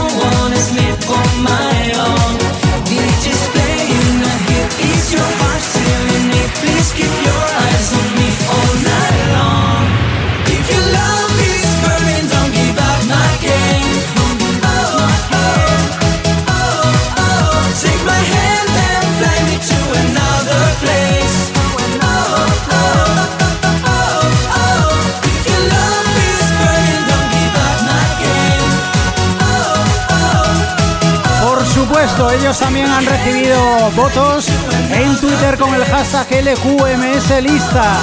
ellos 32.25 32.57
también 32.57 32.87
han 32.87 33.05
recibido 33.05 33.59
votos 33.95 34.47
en 34.91 35.15
Twitter 35.17 35.55
con 35.57 35.73
el 35.75 35.85
hashtag 35.85 36.27
LQMS 36.43 37.43
lista. 37.43 37.95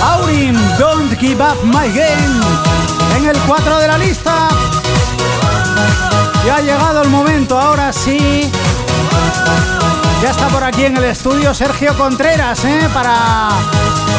Aurin, 0.00 0.56
Don't 0.78 1.12
Give 1.18 1.42
Up 1.42 1.64
My 1.64 1.88
Game. 1.88 2.40
En 3.16 3.26
el 3.26 3.36
4 3.38 3.78
de 3.78 3.88
la 3.88 3.98
lista. 3.98 4.48
Ya 6.46 6.56
ha 6.56 6.60
llegado 6.60 7.02
el 7.02 7.08
momento, 7.08 7.58
ahora 7.58 7.92
sí. 7.92 8.48
Ya 10.22 10.30
está 10.30 10.46
por 10.48 10.62
aquí 10.62 10.84
en 10.84 10.96
el 10.96 11.04
estudio 11.04 11.52
Sergio 11.52 11.96
Contreras, 11.98 12.64
¿eh? 12.64 12.88
Para 12.94 13.48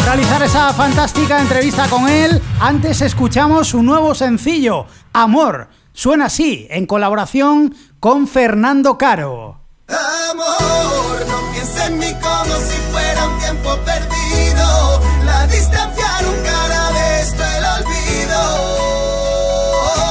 realizar 0.05 0.43
esa 0.43 0.73
fantástica 0.73 1.39
entrevista 1.39 1.87
con 1.87 2.09
él. 2.09 2.41
Antes 2.59 3.01
escuchamos 3.01 3.69
su 3.69 3.81
nuevo 3.83 4.13
sencillo, 4.15 4.85
Amor. 5.13 5.69
Suena 5.93 6.25
así, 6.25 6.67
en 6.71 6.87
colaboración 6.87 7.75
con 8.03 8.27
Fernando 8.27 8.97
Caro. 8.97 9.61
Amor, 9.87 11.25
no 11.25 11.51
pienses 11.53 11.87
en 11.87 11.99
mí 11.99 12.13
como 12.21 12.53
si 12.57 12.77
fuera 12.91 13.27
un 13.29 13.39
tiempo 13.39 13.77
perdido. 13.85 14.99
La 15.23 15.47
distancia 15.47 16.05
nunca 16.25 16.65
hará 16.65 16.91
de 16.91 17.21
esto 17.21 17.41
el 17.41 17.63
olvido. 17.77 18.41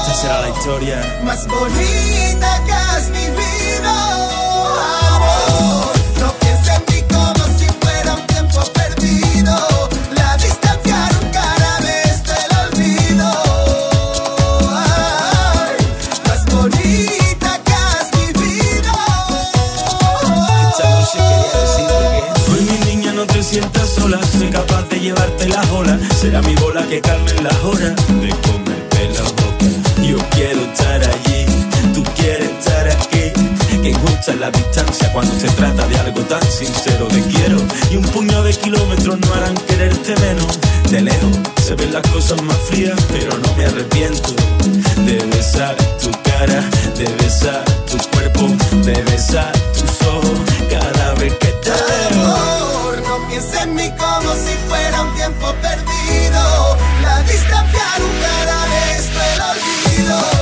Esta 0.01 0.15
será 0.15 0.41
la 0.41 0.49
historia. 0.49 1.21
Más 1.23 1.47
bonita 1.47 2.63
que 2.65 2.73
has 2.73 3.11
vivido. 3.11 3.91
Amor, 5.11 5.93
no 6.19 6.33
pienses 6.41 6.75
en 6.75 6.83
mí 6.89 6.92
que 26.93 27.01
calme 27.01 27.33
las 27.43 27.57
horas 27.65 27.95
De 28.21 28.29
comerte 28.47 29.09
la 29.15 29.23
boca. 29.23 29.67
Yo 30.03 30.19
quiero 30.31 30.61
estar 30.61 31.01
allí 31.03 31.47
Tú 31.95 32.03
quieres 32.17 32.51
estar 32.59 32.87
aquí. 32.89 33.33
Que 33.83 33.91
es 33.91 34.37
la 34.39 34.51
distancia 34.51 35.11
Cuando 35.13 35.33
se 35.41 35.49
trata 35.53 35.87
de 35.87 35.97
algo 35.99 36.21
tan 36.23 36.43
sincero. 36.43 37.07
Te 37.09 37.23
quiero 37.23 37.57
Y 37.91 37.97
un 37.97 38.05
puño 38.05 38.43
de 38.43 38.53
kilómetros 38.53 39.19
no 39.21 39.35
harán 39.35 39.55
quererte 39.69 40.15
menos. 40.21 40.59
De 40.91 41.01
lejos 41.01 41.35
se 41.65 41.75
ven 41.77 41.95
las 41.95 42.07
cosas 42.11 42.43
más 42.43 42.59
frías 42.69 42.99
Pero 43.11 43.39
no 43.39 43.57
me 43.57 43.65
arrepiento. 43.65 44.35
De 45.07 45.17
besar 45.35 45.75
tu 45.99 46.11
cara 46.23 46.63
De 46.99 47.09
besar 47.25 47.65
tu 47.91 47.97
cuerpo 48.11 48.49
De 48.85 49.03
besar 49.11 49.53
tus 49.73 50.07
ojos 50.09 50.39
Cada 50.69 51.15
vez 51.15 51.33
que 51.39 51.49
te 51.49 51.71
veo. 51.71 52.23
Amor, 52.23 53.03
no 53.09 53.29
pienses 53.29 53.63
en 53.63 53.75
mí 53.75 53.91
como 53.97 54.35
si 54.35 54.55
fuera 54.69 55.03
un 55.03 55.15
tiempo 55.15 55.55
perdido. 55.63 55.92
Distancia 57.33 57.85
nunca 57.99 58.43
hará 58.43 58.67
de 58.67 58.99
esto 58.99 59.19
el 59.35 59.41
olvido. 59.41 60.42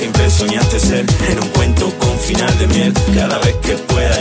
Siempre 0.00 0.30
soñaste 0.30 0.80
ser. 0.80 1.04
En 1.28 1.38
un 1.42 1.48
cuento 1.50 1.92
con 1.98 2.18
final 2.18 2.58
de 2.58 2.66
miel. 2.68 2.92
Cada 3.14 3.38
vez 3.38 3.54
que 3.56 3.76
pueda 3.76 4.19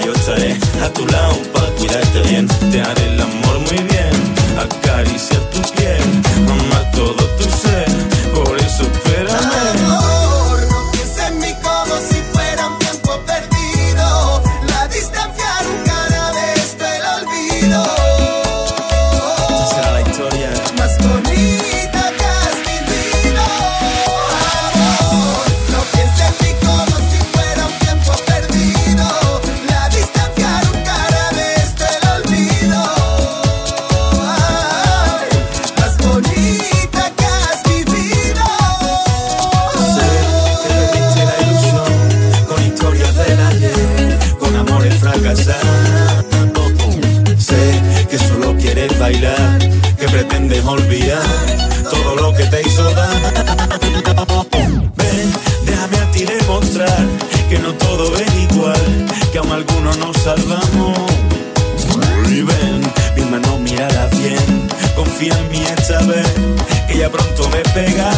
que 66.88 66.98
ya 67.00 67.10
pronto 67.10 67.50
me 67.50 67.62
pega. 67.74 68.12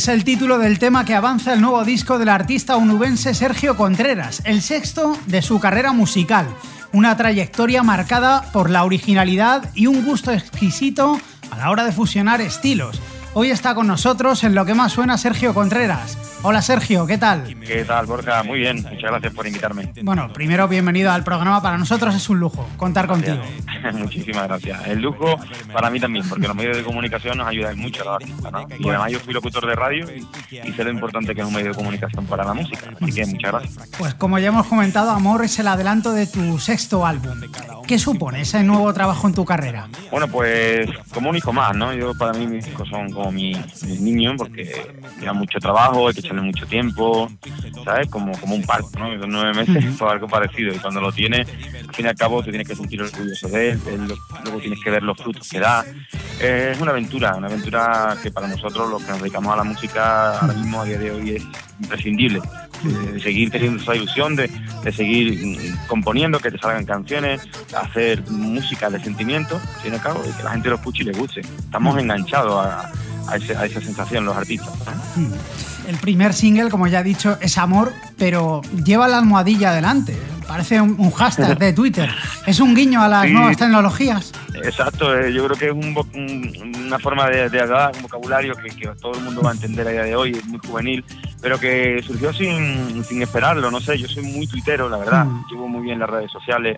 Es 0.00 0.08
el 0.08 0.24
título 0.24 0.58
del 0.58 0.78
tema 0.78 1.04
que 1.04 1.14
avanza 1.14 1.52
el 1.52 1.60
nuevo 1.60 1.84
disco 1.84 2.18
del 2.18 2.30
artista 2.30 2.78
onubense 2.78 3.34
Sergio 3.34 3.76
Contreras, 3.76 4.40
el 4.46 4.62
sexto 4.62 5.14
de 5.26 5.42
su 5.42 5.60
carrera 5.60 5.92
musical. 5.92 6.46
Una 6.94 7.18
trayectoria 7.18 7.82
marcada 7.82 8.50
por 8.50 8.70
la 8.70 8.84
originalidad 8.84 9.68
y 9.74 9.88
un 9.88 10.02
gusto 10.02 10.32
exquisito 10.32 11.20
a 11.50 11.58
la 11.58 11.68
hora 11.68 11.84
de 11.84 11.92
fusionar 11.92 12.40
estilos. 12.40 12.98
Hoy 13.34 13.50
está 13.50 13.74
con 13.74 13.88
nosotros 13.88 14.42
en 14.42 14.54
lo 14.54 14.64
que 14.64 14.72
más 14.72 14.92
suena 14.92 15.18
Sergio 15.18 15.52
Contreras. 15.52 16.29
Hola 16.42 16.62
Sergio, 16.62 17.06
¿qué 17.06 17.18
tal? 17.18 17.54
¿Qué 17.66 17.84
tal, 17.84 18.06
Borja? 18.06 18.42
Muy 18.42 18.60
bien, 18.60 18.76
muchas 18.82 19.10
gracias 19.10 19.34
por 19.34 19.46
invitarme. 19.46 19.92
Bueno, 20.02 20.32
primero 20.32 20.66
bienvenido 20.68 21.12
al 21.12 21.22
programa. 21.22 21.60
Para 21.60 21.76
nosotros 21.76 22.14
es 22.14 22.30
un 22.30 22.40
lujo 22.40 22.66
contar 22.78 23.06
contigo. 23.06 23.42
Muchísimas 23.92 24.48
gracias. 24.48 24.86
El 24.86 25.02
lujo 25.02 25.38
para 25.70 25.90
mí 25.90 26.00
también, 26.00 26.26
porque 26.26 26.46
los 26.48 26.56
medios 26.56 26.78
de 26.78 26.82
comunicación 26.82 27.36
nos 27.36 27.46
ayudan 27.46 27.78
mucho 27.78 28.00
a 28.02 28.04
los 28.06 28.14
artistas, 28.14 28.52
¿no? 28.52 28.66
Y 28.78 28.88
además 28.88 29.12
yo 29.12 29.20
fui 29.20 29.34
locutor 29.34 29.66
de 29.66 29.74
radio 29.74 30.06
y, 30.16 30.72
sé 30.72 30.82
lo 30.84 30.90
importante 30.90 31.34
que 31.34 31.42
es 31.42 31.46
un 31.46 31.52
medio 31.52 31.68
de 31.68 31.74
comunicación 31.74 32.24
para 32.24 32.42
la 32.44 32.54
música. 32.54 32.90
Así 32.98 33.12
que 33.12 33.26
muchas 33.26 33.52
gracias. 33.52 33.90
Pues 33.98 34.14
como 34.14 34.38
ya 34.38 34.48
hemos 34.48 34.66
comentado, 34.66 35.10
Amor 35.10 35.44
es 35.44 35.58
el 35.58 35.68
adelanto 35.68 36.12
de 36.12 36.26
tu 36.26 36.58
sexto 36.58 37.04
álbum. 37.04 37.38
¿Qué 37.86 37.98
supone 37.98 38.42
ese 38.42 38.62
nuevo 38.62 38.92
trabajo 38.94 39.26
en 39.28 39.34
tu 39.34 39.44
carrera? 39.44 39.88
Bueno, 40.10 40.26
pues 40.28 40.88
como 41.12 41.28
un 41.30 41.36
hijo 41.36 41.52
más, 41.52 41.76
¿no? 41.76 41.92
Yo 41.92 42.14
para 42.14 42.32
mí 42.32 42.46
mis 42.46 42.66
hijos 42.66 42.88
son 42.88 43.10
como 43.10 43.30
mi- 43.30 43.52
mis 43.86 44.00
niños 44.00 44.34
porque 44.38 44.86
llevan 45.20 45.36
mucho 45.36 45.58
trabajo, 45.58 46.08
hay 46.08 46.14
que 46.14 46.29
echarle 46.30 46.42
mucho 46.42 46.66
tiempo, 46.66 47.30
¿sabes? 47.84 48.08
Como, 48.08 48.32
como 48.38 48.54
un 48.54 48.62
parto, 48.62 48.90
¿no? 48.98 49.18
Con 49.18 49.30
nueve 49.30 49.52
meses 49.52 50.00
o 50.00 50.08
algo 50.08 50.28
parecido. 50.28 50.72
Y 50.74 50.78
cuando 50.78 51.00
lo 51.00 51.10
tienes, 51.12 51.48
al 51.88 51.94
fin 51.94 52.06
y 52.06 52.08
al 52.08 52.14
cabo 52.14 52.42
te 52.42 52.50
tienes 52.50 52.68
que 52.68 52.76
sentir 52.76 53.02
orgulloso 53.02 53.48
de 53.48 53.70
él, 53.70 53.80
luego 54.44 54.58
tienes 54.60 54.78
que 54.82 54.90
ver 54.90 55.02
los 55.02 55.18
frutos 55.18 55.48
que 55.48 55.58
da. 55.58 55.84
Eh, 56.40 56.70
es 56.74 56.80
una 56.80 56.92
aventura, 56.92 57.34
una 57.36 57.48
aventura 57.48 58.16
que 58.22 58.30
para 58.30 58.46
nosotros 58.48 58.88
los 58.90 59.02
que 59.02 59.10
nos 59.10 59.20
dedicamos 59.20 59.52
a 59.52 59.56
la 59.56 59.64
música 59.64 60.38
ahora 60.38 60.54
mismo 60.54 60.80
a 60.80 60.84
día 60.84 60.98
de 60.98 61.10
hoy 61.10 61.30
es 61.36 61.42
imprescindible. 61.80 62.40
De, 62.82 63.20
seguir 63.20 63.50
teniendo 63.50 63.82
esa 63.82 63.94
ilusión, 63.94 64.36
de, 64.36 64.50
de 64.82 64.92
seguir 64.92 65.74
componiendo, 65.86 66.38
que 66.38 66.50
te 66.50 66.56
salgan 66.58 66.86
canciones, 66.86 67.42
hacer 67.76 68.22
música 68.30 68.88
de 68.88 68.98
sentimiento, 69.02 69.56
al 69.56 69.82
fin 69.82 69.92
y 69.92 69.96
al 69.96 70.00
cabo, 70.00 70.22
y 70.26 70.32
que 70.32 70.42
la 70.42 70.52
gente 70.52 70.70
lo 70.70 70.76
escuche 70.76 71.02
y 71.02 71.06
le 71.06 71.12
guste. 71.12 71.40
Estamos 71.40 71.98
enganchados 71.98 72.64
a, 72.64 72.90
a 73.28 73.36
ese- 73.36 73.54
a 73.54 73.66
esa 73.66 73.82
sensación 73.82 74.24
los 74.24 74.34
artistas. 74.34 74.72
¿no? 75.16 75.28
El 75.90 75.96
primer 75.96 76.32
single, 76.34 76.70
como 76.70 76.86
ya 76.86 77.00
he 77.00 77.02
dicho, 77.02 77.36
es 77.40 77.58
Amor, 77.58 77.92
pero 78.16 78.62
lleva 78.84 79.08
la 79.08 79.18
almohadilla 79.18 79.70
adelante. 79.70 80.16
Parece 80.46 80.80
un, 80.80 80.94
un 80.98 81.10
hashtag 81.10 81.58
de 81.64 81.72
Twitter. 81.72 82.08
Es 82.46 82.60
un 82.60 82.76
guiño 82.76 83.02
a 83.02 83.08
las 83.08 83.24
Sí. 83.26 83.32
nuevas 83.32 83.56
tecnologías. 83.56 84.30
Exacto, 84.56 85.18
eh, 85.18 85.32
yo 85.32 85.44
creo 85.46 85.56
que 85.56 85.66
es 85.66 85.72
un 85.72 85.94
vo- 85.94 86.06
un- 86.14 86.80
una 86.86 86.98
forma 86.98 87.28
de, 87.28 87.48
de 87.48 87.60
hablar, 87.60 87.92
un 87.96 88.02
vocabulario 88.02 88.54
que, 88.56 88.68
que 88.70 88.88
todo 89.00 89.14
el 89.14 89.20
mundo 89.22 89.42
va 89.42 89.50
a 89.50 89.54
entender 89.54 89.86
a 89.86 89.90
día 89.92 90.02
de 90.02 90.16
hoy, 90.16 90.32
es 90.32 90.44
muy 90.46 90.58
juvenil, 90.58 91.04
pero 91.40 91.58
que 91.58 92.02
surgió 92.04 92.32
sin, 92.32 93.04
sin 93.04 93.22
esperarlo, 93.22 93.70
no 93.70 93.80
sé, 93.80 93.96
yo 93.96 94.08
soy 94.08 94.24
muy 94.24 94.46
tuitero, 94.46 94.88
la 94.88 94.96
verdad, 94.98 95.24
llevo 95.50 95.68
muy 95.68 95.82
bien 95.82 95.98
las 96.00 96.10
redes 96.10 96.30
sociales, 96.32 96.76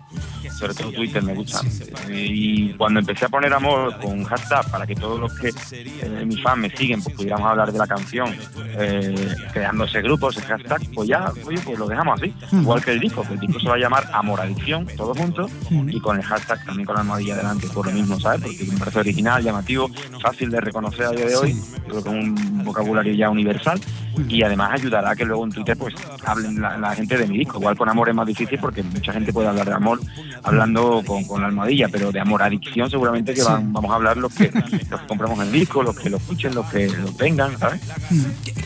sobre 0.57 0.73
todo 0.75 0.91
Twitter 0.91 1.21
me 1.23 1.33
gusta. 1.33 1.61
Eh, 2.09 2.27
Y 2.29 2.73
cuando 2.73 2.99
empecé 2.99 3.25
a 3.25 3.29
poner 3.29 3.51
amor 3.53 3.97
con 3.99 4.23
hashtag 4.23 4.69
para 4.69 4.85
que 4.85 4.95
todos 4.95 5.19
los 5.19 5.33
que 5.39 5.49
eh, 5.81 6.23
mis 6.25 6.41
fans 6.43 6.57
me 6.59 6.69
siguen, 6.69 7.01
pues 7.01 7.15
pudiéramos 7.15 7.47
hablar 7.47 7.71
de 7.71 7.79
la 7.79 7.87
canción, 7.87 8.33
eh, 8.77 9.35
creando 9.51 9.85
ese 9.85 10.01
grupo, 10.01 10.29
ese 10.29 10.41
hashtag, 10.41 10.81
pues 10.93 11.07
ya, 11.09 11.31
oye, 11.45 11.59
pues 11.65 11.77
lo 11.79 11.87
dejamos 11.87 12.21
así, 12.21 12.33
igual 12.51 12.83
que 12.83 12.91
el 12.91 12.99
disco, 12.99 13.23
que 13.23 13.33
el 13.33 13.39
disco 13.39 13.59
se 13.59 13.67
va 13.67 13.75
a 13.75 13.79
llamar 13.79 14.07
Amor 14.13 14.41
Adicción, 14.41 14.87
todos 14.95 15.17
juntos, 15.17 15.51
y 15.95 15.99
con 15.99 16.17
el 16.17 16.23
hashtag 16.23 16.63
también 16.65 16.85
con 16.85 16.95
la 16.95 17.01
almohadilla 17.01 17.35
delante, 17.35 17.62
por 17.67 17.85
lo 17.87 17.91
mismo, 17.91 18.19
¿sabes? 18.19 18.41
Porque 18.41 18.65
me 18.71 18.77
parece 18.77 18.99
original, 18.99 19.43
llamativo, 19.43 19.89
fácil 20.21 20.49
de 20.49 20.59
reconocer 20.61 21.05
a 21.05 21.11
día 21.11 21.25
de 21.25 21.35
hoy, 21.35 21.61
creo 21.87 22.03
que 22.03 22.09
es 22.09 22.15
un 22.15 22.63
vocabulario 22.63 23.13
ya 23.13 23.29
universal, 23.29 23.79
y 24.27 24.43
además 24.43 24.71
ayudará 24.73 25.11
a 25.11 25.15
que 25.15 25.25
luego 25.25 25.43
en 25.43 25.51
Twitter 25.51 25.75
pues 25.77 25.95
hablen 26.25 26.61
la, 26.61 26.77
la 26.77 26.93
gente 26.95 27.17
de 27.17 27.25
mi 27.27 27.37
disco. 27.39 27.57
Igual 27.59 27.75
con 27.75 27.89
amor 27.89 28.09
es 28.09 28.15
más 28.15 28.27
difícil 28.27 28.59
porque 28.59 28.83
mucha 28.83 29.11
gente 29.11 29.33
puede 29.33 29.47
hablar 29.47 29.65
de 29.67 29.73
amor 29.73 29.99
hablando 30.43 31.01
con, 31.05 31.23
con 31.25 31.41
la 31.41 31.47
almohadilla, 31.47 31.87
pero 31.89 32.11
de 32.11 32.19
amor 32.19 32.43
adicción 32.43 32.89
seguramente 32.89 33.33
que 33.33 33.41
van- 33.43 33.73
vamos 33.73 33.91
a 33.91 33.95
hablar 33.95 34.17
los 34.17 34.33
que, 34.33 34.51
los 34.89 35.01
que 35.01 35.07
compramos 35.07 35.39
el 35.39 35.51
disco, 35.51 35.81
los 35.83 35.95
que 35.97 36.09
lo 36.09 36.17
escuchen, 36.17 36.53
los 36.53 36.65
que 36.67 36.87
lo 36.89 37.11
tengan, 37.13 37.57
¿sabes? 37.57 37.81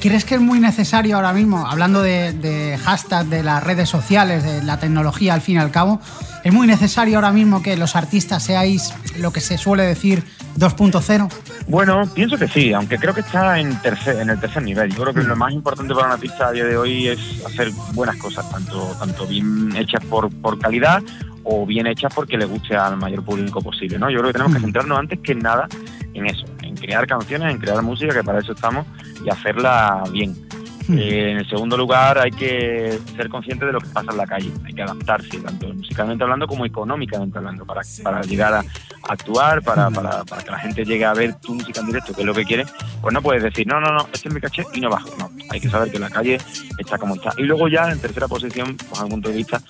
¿Crees 0.01 0.25
que 0.25 0.35
es 0.35 0.41
muy 0.41 0.59
necesario 0.59 1.15
ahora 1.15 1.33
mismo, 1.33 1.65
hablando 1.67 2.01
de, 2.01 2.33
de 2.33 2.77
hashtag, 2.77 3.25
de 3.27 3.43
las 3.43 3.63
redes 3.63 3.87
sociales, 3.89 4.43
de 4.43 4.63
la 4.63 4.79
tecnología 4.79 5.33
al 5.33 5.41
fin 5.41 5.55
y 5.55 5.59
al 5.59 5.71
cabo, 5.71 6.01
es 6.47 6.53
muy 6.53 6.65
necesario 6.65 7.17
ahora 7.17 7.31
mismo 7.31 7.61
que 7.61 7.75
los 7.75 7.95
artistas 7.95 8.43
seáis 8.43 8.93
lo 9.19 9.31
que 9.33 9.41
se 9.41 9.57
suele 9.57 9.83
decir 9.83 10.23
2.0? 10.57 11.29
Bueno, 11.67 12.03
pienso 12.13 12.37
que 12.37 12.47
sí, 12.47 12.71
aunque 12.71 12.97
creo 12.97 13.13
que 13.13 13.19
está 13.19 13.59
en, 13.59 13.75
tercer, 13.81 14.21
en 14.21 14.29
el 14.29 14.39
tercer 14.39 14.63
nivel. 14.63 14.93
Yo 14.95 15.03
creo 15.03 15.13
que 15.13 15.23
lo 15.23 15.35
más 15.35 15.51
importante 15.51 15.93
para 15.93 16.07
un 16.07 16.13
artista 16.13 16.47
a 16.47 16.51
día 16.53 16.63
de 16.63 16.77
hoy 16.77 17.07
es 17.09 17.19
hacer 17.45 17.71
buenas 17.93 18.15
cosas, 18.15 18.49
tanto, 18.49 18.95
tanto 18.97 19.27
bien 19.27 19.75
hechas 19.75 20.03
por, 20.05 20.29
por 20.41 20.57
calidad 20.57 21.03
o 21.43 21.65
bien 21.65 21.85
hechas 21.85 22.13
porque 22.13 22.37
le 22.37 22.45
guste 22.45 22.77
al 22.77 22.95
mayor 22.95 23.23
público 23.23 23.61
posible. 23.61 23.99
¿no? 23.99 24.09
Yo 24.09 24.19
creo 24.19 24.27
que 24.27 24.33
tenemos 24.33 24.53
que 24.53 24.61
centrarnos 24.61 24.99
antes 24.99 25.19
que 25.19 25.35
nada 25.35 25.67
en 26.13 26.27
eso, 26.27 26.45
en 26.61 26.75
crear 26.75 27.05
canciones, 27.07 27.53
en 27.53 27.59
crear 27.59 27.81
música, 27.81 28.13
que 28.13 28.23
para 28.23 28.39
eso 28.39 28.53
estamos, 28.53 28.85
y 29.23 29.29
hacerla 29.29 30.03
bien. 30.11 30.46
Eh, 30.89 31.31
en 31.31 31.37
el 31.37 31.49
segundo 31.49 31.75
lugar 31.75 32.17
hay 32.17 32.31
que 32.31 32.99
ser 33.15 33.29
consciente 33.29 33.65
de 33.65 33.73
lo 33.73 33.79
que 33.79 33.87
pasa 33.87 34.11
en 34.11 34.17
la 34.17 34.25
calle, 34.25 34.51
hay 34.65 34.73
que 34.73 34.81
adaptarse, 34.81 35.39
tanto 35.39 35.73
musicalmente 35.73 36.23
hablando 36.23 36.47
como 36.47 36.65
económicamente 36.65 37.37
hablando, 37.37 37.65
para, 37.65 37.81
para 38.03 38.21
llegar 38.21 38.53
a, 38.53 38.59
a 38.59 38.63
actuar, 39.13 39.61
para, 39.63 39.89
para, 39.89 40.23
para 40.23 40.43
que 40.43 40.51
la 40.51 40.59
gente 40.59 40.85
llegue 40.85 41.05
a 41.05 41.13
ver 41.13 41.35
tu 41.35 41.53
música 41.53 41.81
en 41.81 41.87
directo, 41.87 42.13
que 42.13 42.21
es 42.21 42.27
lo 42.27 42.33
que 42.33 42.45
quiere, 42.45 42.65
pues 43.01 43.13
no 43.13 43.21
puedes 43.21 43.43
decir, 43.43 43.67
no, 43.67 43.79
no, 43.79 43.91
no, 43.91 44.07
este 44.13 44.29
es 44.29 44.33
mi 44.33 44.39
caché 44.39 44.65
y 44.73 44.79
no 44.79 44.89
bajo, 44.89 45.09
no, 45.17 45.29
hay 45.49 45.59
que 45.59 45.69
saber 45.69 45.91
que 45.91 45.99
la 45.99 46.09
calle 46.09 46.37
está 46.77 46.97
como 46.97 47.15
está. 47.15 47.33
Y 47.37 47.43
luego 47.43 47.67
ya 47.67 47.91
en 47.91 47.99
tercera 47.99 48.27
posición, 48.27 48.77
pues 48.77 49.01
a 49.01 49.03
mi 49.03 49.11
punto 49.11 49.29
de 49.29 49.35
vista, 49.35 49.61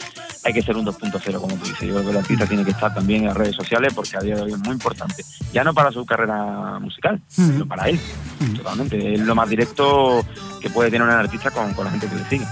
hay 0.43 0.53
que 0.53 0.61
ser 0.61 0.77
un 0.77 0.85
2.0, 0.85 1.41
como 1.41 1.55
tú 1.55 1.65
dices, 1.65 1.81
yo 1.81 1.95
creo 1.95 2.03
que 2.03 2.11
el 2.11 2.17
artista 2.17 2.45
tiene 2.45 2.63
que 2.63 2.71
estar 2.71 2.93
también 2.93 3.21
en 3.21 3.27
las 3.27 3.37
redes 3.37 3.55
sociales 3.55 3.93
porque 3.93 4.17
a 4.17 4.21
día 4.21 4.35
de 4.35 4.43
hoy 4.43 4.51
es 4.53 4.59
muy 4.59 4.73
importante, 4.73 5.23
ya 5.51 5.63
no 5.63 5.73
para 5.73 5.91
su 5.91 6.05
carrera 6.05 6.79
musical, 6.79 7.21
sino 7.27 7.67
para 7.67 7.89
él, 7.89 7.99
totalmente, 8.55 9.13
es 9.13 9.19
lo 9.19 9.35
más 9.35 9.49
directo 9.49 10.25
que 10.61 10.69
puede 10.69 10.89
tener 10.89 11.06
un 11.13 11.19
artista 11.19 11.51
con, 11.51 11.73
con 11.73 11.85
la 11.85 11.91
gente 11.91 12.07
que 12.07 12.15
le 12.15 12.25
sigue. 12.29 12.45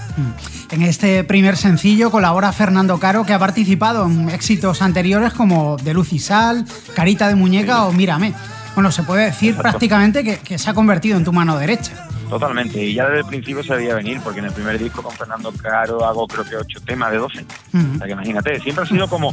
En 0.70 0.82
este 0.82 1.24
primer 1.24 1.56
sencillo 1.56 2.10
colabora 2.10 2.52
Fernando 2.52 2.98
Caro, 2.98 3.24
que 3.24 3.32
ha 3.32 3.38
participado 3.38 4.06
en 4.06 4.30
éxitos 4.30 4.82
anteriores 4.82 5.32
como 5.32 5.76
De 5.76 5.94
Luz 5.94 6.12
y 6.12 6.18
Sal, 6.18 6.64
Carita 6.94 7.28
de 7.28 7.34
Muñeca 7.34 7.84
o 7.84 7.92
Mírame. 7.92 8.34
Bueno, 8.74 8.92
se 8.92 9.02
puede 9.02 9.24
decir 9.24 9.50
Exacto. 9.50 9.70
prácticamente 9.70 10.22
que, 10.22 10.38
que 10.38 10.58
se 10.58 10.68
ha 10.68 10.74
convertido 10.74 11.16
en 11.16 11.24
tu 11.24 11.32
mano 11.32 11.56
derecha. 11.56 11.92
Totalmente, 12.28 12.82
y 12.82 12.94
ya 12.94 13.04
desde 13.06 13.20
el 13.20 13.26
principio 13.26 13.62
se 13.62 13.74
veía 13.76 13.94
venir, 13.94 14.20
porque 14.22 14.40
en 14.40 14.46
el 14.46 14.52
primer 14.52 14.78
disco 14.78 15.00
con 15.02 15.12
Fernando 15.12 15.52
Caro 15.52 16.04
hago 16.04 16.26
creo 16.26 16.44
que 16.44 16.56
ocho 16.56 16.80
temas 16.80 17.12
de 17.12 17.18
12. 17.18 17.46
O 17.72 17.98
sea 17.98 18.06
que 18.06 18.12
imagínate, 18.12 18.60
siempre 18.60 18.84
ha 18.84 18.86
sido 18.86 19.08
como, 19.08 19.32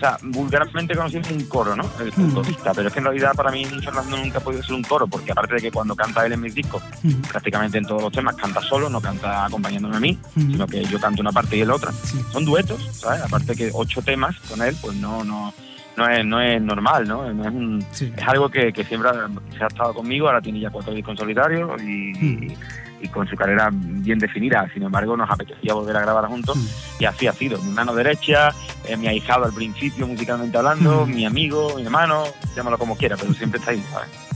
o 0.00 0.02
sea, 0.02 0.16
vulgarmente 0.22 0.94
conocido 0.96 1.22
como 1.22 1.34
un 1.36 1.44
coro, 1.46 1.76
¿no? 1.76 1.84
El 2.00 2.10
Mm. 2.16 2.32
corista, 2.34 2.72
pero 2.72 2.88
es 2.88 2.92
que 2.94 3.00
en 3.00 3.04
realidad 3.04 3.34
para 3.36 3.50
mí 3.50 3.66
Fernando 3.66 4.16
nunca 4.16 4.38
ha 4.38 4.40
podido 4.40 4.62
ser 4.62 4.74
un 4.74 4.82
coro, 4.82 5.06
porque 5.06 5.30
aparte 5.30 5.56
de 5.56 5.60
que 5.60 5.70
cuando 5.70 5.94
canta 5.94 6.24
él 6.24 6.32
en 6.32 6.40
mis 6.40 6.54
discos, 6.54 6.82
prácticamente 7.30 7.76
en 7.76 7.84
todos 7.84 8.00
los 8.02 8.12
temas 8.12 8.34
canta 8.34 8.62
solo, 8.62 8.88
no 8.88 8.98
canta 9.02 9.44
acompañándome 9.44 9.96
a 9.96 10.00
mí, 10.00 10.18
Mm. 10.36 10.52
sino 10.52 10.66
que 10.66 10.82
yo 10.86 10.98
canto 10.98 11.20
una 11.20 11.32
parte 11.32 11.56
y 11.58 11.60
él 11.60 11.70
otra. 11.70 11.92
Son 12.32 12.46
duetos, 12.46 12.80
¿sabes? 12.92 13.20
Aparte 13.22 13.54
que 13.54 13.70
ocho 13.74 14.00
temas 14.00 14.34
con 14.48 14.62
él, 14.62 14.74
pues 14.80 14.96
no, 14.96 15.22
no, 15.22 15.52
no 15.98 16.08
es, 16.08 16.24
no 16.24 16.40
es 16.40 16.62
normal, 16.62 17.06
¿no? 17.06 17.30
No 17.34 17.44
es, 17.44 17.50
un- 17.50 17.84
es 18.00 18.26
algo 18.28 18.48
que, 18.48 18.72
que 18.72 18.84
siempre 18.84 19.10
ha- 19.10 19.28
se 19.58 19.64
ha 19.64 19.66
estado 19.66 19.92
conmigo, 19.92 20.28
ahora 20.28 20.40
tiene 20.40 20.60
ya 20.60 20.70
cuatro 20.70 20.94
discos 20.94 21.12
en 21.12 21.18
solitario 21.18 21.76
y, 21.78 22.56
y 23.00 23.08
con 23.08 23.26
su 23.28 23.36
carrera 23.36 23.70
bien 23.72 24.18
definida. 24.18 24.68
Sin 24.72 24.82
embargo, 24.82 25.16
nos 25.16 25.30
apetecía 25.30 25.74
volver 25.74 25.96
a 25.96 26.00
grabar 26.00 26.26
juntos 26.26 26.58
y 26.98 27.04
así 27.04 27.26
ha 27.26 27.32
sido. 27.32 27.60
Mi 27.62 27.72
mano 27.72 27.94
derecha, 27.94 28.54
eh, 28.84 28.96
mi 28.96 29.08
ahijado 29.08 29.44
al 29.44 29.52
principio 29.52 30.06
musicalmente 30.06 30.56
hablando, 30.56 31.06
mi 31.06 31.24
amigo, 31.24 31.74
mi 31.76 31.82
hermano, 31.82 32.24
llámalo 32.54 32.78
como 32.78 32.96
quiera, 32.96 33.16
pero 33.16 33.32
siempre 33.34 33.58
está 33.58 33.72
ahí, 33.72 33.84
¿sabes? 33.92 34.29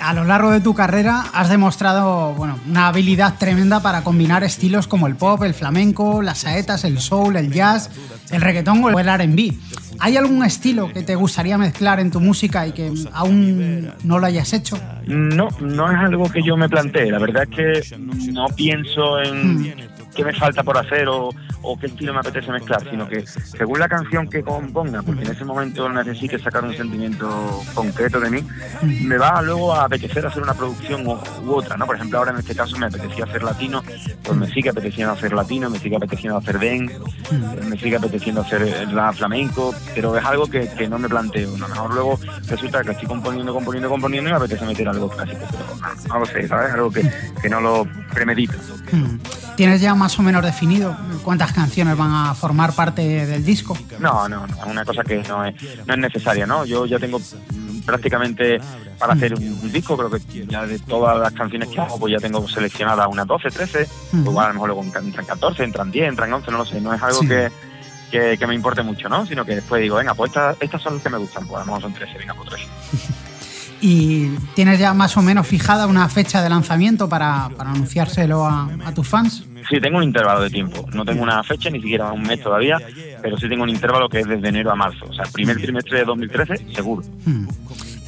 A 0.00 0.12
lo 0.12 0.24
largo 0.24 0.50
de 0.50 0.60
tu 0.60 0.74
carrera 0.74 1.24
has 1.32 1.48
demostrado 1.48 2.32
bueno, 2.34 2.58
una 2.68 2.88
habilidad 2.88 3.34
tremenda 3.38 3.80
para 3.80 4.02
combinar 4.02 4.44
estilos 4.44 4.86
como 4.86 5.06
el 5.06 5.16
pop, 5.16 5.42
el 5.42 5.54
flamenco, 5.54 6.22
las 6.22 6.38
saetas, 6.38 6.84
el 6.84 7.00
soul, 7.00 7.36
el 7.36 7.52
jazz, 7.52 7.90
el 8.30 8.40
reggaetón 8.40 8.84
o 8.84 9.00
el 9.00 9.08
R&B. 9.08 9.54
¿Hay 9.98 10.16
algún 10.16 10.44
estilo 10.44 10.92
que 10.92 11.02
te 11.02 11.14
gustaría 11.14 11.56
mezclar 11.58 12.00
en 12.00 12.10
tu 12.10 12.20
música 12.20 12.66
y 12.66 12.72
que 12.72 12.92
aún 13.12 13.90
no 14.04 14.18
lo 14.18 14.26
hayas 14.26 14.52
hecho? 14.52 14.78
No, 15.06 15.48
no 15.60 15.90
es 15.90 15.98
algo 15.98 16.30
que 16.30 16.42
yo 16.42 16.56
me 16.56 16.68
plantee. 16.68 17.10
La 17.10 17.18
verdad 17.18 17.44
es 17.44 17.90
que 17.90 17.98
no 17.98 18.46
pienso 18.48 19.20
en 19.20 19.74
qué 20.16 20.24
me 20.24 20.32
falta 20.32 20.62
por 20.64 20.78
hacer 20.78 21.06
o, 21.08 21.30
qué 21.80 21.86
estilo 21.86 22.14
me 22.14 22.20
apetece 22.20 22.50
mezclar, 22.50 22.82
sino 22.88 23.08
que 23.08 23.26
según 23.26 23.78
la 23.78 23.88
canción 23.88 24.28
que 24.28 24.42
componga, 24.42 25.02
porque 25.02 25.22
en 25.22 25.30
ese 25.32 25.44
momento 25.44 25.88
necesite 25.88 26.38
sacar 26.38 26.64
un 26.64 26.74
sentimiento 26.74 27.28
concreto 27.74 28.18
de 28.20 28.30
mí, 28.30 28.44
me 28.82 29.18
va 29.18 29.42
luego 29.42 29.74
a 29.74 29.84
apetecer 29.84 30.24
hacer 30.24 30.42
una 30.42 30.54
producción 30.54 31.06
u, 31.06 31.18
u 31.44 31.54
otra, 31.54 31.76
¿no? 31.76 31.84
Por 31.84 31.96
ejemplo, 31.96 32.18
ahora 32.18 32.30
en 32.30 32.38
este 32.38 32.54
caso 32.54 32.76
me 32.78 32.86
apetecía 32.86 33.24
hacer 33.24 33.42
latino, 33.42 33.82
pues 34.22 34.38
me 34.38 34.46
sigue 34.46 34.70
apeteciendo 34.70 35.12
hacer 35.12 35.32
latino, 35.32 35.68
me 35.68 35.78
sigue 35.78 35.96
apeteciendo 35.96 36.38
hacer 36.38 36.54
dance, 36.60 36.98
me 37.68 37.76
sigue 37.78 37.96
apeteciendo 37.96 38.40
hacer 38.40 38.62
eh, 38.62 38.86
la 38.92 39.12
flamenco, 39.12 39.74
pero 39.94 40.16
es 40.16 40.24
algo 40.24 40.46
que, 40.46 40.66
no 40.88 40.98
me 40.98 41.08
planteo. 41.08 41.54
A 41.56 41.58
lo 41.58 41.68
mejor 41.68 41.94
luego 41.94 42.20
resulta 42.48 42.82
que 42.82 42.92
estoy 42.92 43.08
componiendo, 43.08 43.52
componiendo, 43.52 43.88
componiendo 43.88 44.30
y 44.30 44.32
me 44.32 44.36
apetece 44.36 44.64
meter 44.64 44.88
algo 44.88 45.08
clásico, 45.08 45.46
pero 45.50 45.64
no, 45.66 46.14
no 46.14 46.18
lo 46.20 46.26
sé, 46.26 46.46
¿sabes? 46.46 46.72
Algo 46.72 46.90
que, 46.90 47.02
que 47.42 47.48
no 47.48 47.60
lo 47.60 47.86
premedito. 48.14 48.54
¿Tienes 49.56 49.80
ya 49.80 49.94
más 49.94 50.18
o 50.18 50.22
menos 50.22 50.44
definido 50.44 50.94
cuántas 51.22 51.52
canciones 51.52 51.96
van 51.96 52.12
a 52.12 52.34
formar 52.34 52.72
parte 52.74 53.02
del 53.26 53.42
disco? 53.44 53.76
No, 53.98 54.28
no, 54.28 54.46
no, 54.46 54.54
es 54.54 54.66
una 54.66 54.84
cosa 54.84 55.02
que 55.02 55.22
no 55.22 55.44
es, 55.46 55.54
no 55.86 55.94
es 55.94 55.98
necesaria, 55.98 56.46
¿no? 56.46 56.64
Yo 56.66 56.84
ya 56.86 56.98
tengo 56.98 57.18
prácticamente 57.86 58.60
para 58.98 59.14
hacer 59.14 59.34
un, 59.34 59.42
un 59.62 59.72
disco, 59.72 59.96
creo 59.96 60.10
que 60.10 60.46
ya 60.46 60.66
de 60.66 60.78
todas 60.80 61.18
las 61.18 61.32
canciones 61.32 61.68
que 61.70 61.80
hago, 61.80 61.98
pues 61.98 62.12
ya 62.12 62.18
tengo 62.18 62.46
seleccionadas 62.48 63.06
unas 63.10 63.26
12, 63.26 63.50
13, 63.50 63.88
Mm. 64.12 64.24
pues 64.24 64.36
a 64.38 64.48
lo 64.48 64.54
mejor 64.54 64.68
luego 64.68 64.82
entran 64.82 65.10
14, 65.26 65.64
entran 65.64 65.90
10, 65.90 66.08
entran 66.08 66.32
11, 66.32 66.50
no 66.50 66.58
lo 66.58 66.66
sé, 66.66 66.80
no 66.80 66.92
es 66.92 67.02
algo 67.02 67.20
Sí. 67.20 67.28
que, 67.28 67.50
que, 68.10 68.36
que 68.38 68.46
me 68.46 68.54
importe 68.54 68.82
mucho, 68.82 69.08
¿no? 69.08 69.24
Sino 69.26 69.44
que 69.44 69.54
después 69.54 69.80
digo, 69.82 69.96
venga, 69.96 70.14
pues 70.14 70.30
estas, 70.30 70.56
estas 70.60 70.82
son 70.82 70.94
las 70.94 71.02
que 71.02 71.10
me 71.10 71.18
gustan, 71.18 71.46
pues 71.46 71.56
a 71.56 71.60
lo 71.60 71.66
mejor 71.66 71.82
son 71.82 71.94
13, 71.94 72.18
venga, 72.18 72.34
pues 72.34 72.48
13. 72.50 72.66
¿Y 73.80 74.28
tienes 74.54 74.78
ya 74.78 74.94
más 74.94 75.16
o 75.16 75.22
menos 75.22 75.46
fijada 75.46 75.86
una 75.86 76.08
fecha 76.08 76.42
de 76.42 76.48
lanzamiento 76.48 77.08
para, 77.08 77.50
para 77.56 77.70
anunciárselo 77.70 78.46
a, 78.46 78.68
a 78.84 78.92
tus 78.94 79.06
fans? 79.06 79.44
Sí, 79.68 79.80
tengo 79.80 79.98
un 79.98 80.04
intervalo 80.04 80.42
de 80.42 80.50
tiempo. 80.50 80.86
No 80.92 81.04
tengo 81.04 81.22
una 81.22 81.42
fecha, 81.42 81.70
ni 81.70 81.80
siquiera 81.80 82.12
un 82.12 82.22
mes 82.22 82.40
todavía, 82.42 82.78
pero 83.22 83.36
sí 83.36 83.48
tengo 83.48 83.64
un 83.64 83.70
intervalo 83.70 84.08
que 84.08 84.20
es 84.20 84.28
desde 84.28 84.48
enero 84.48 84.70
a 84.70 84.74
marzo. 84.76 85.06
O 85.08 85.12
sea, 85.12 85.24
primer 85.32 85.56
trimestre 85.56 85.98
de 85.98 86.04
2013, 86.04 86.74
seguro. 86.74 87.02
Hmm. 87.24 87.46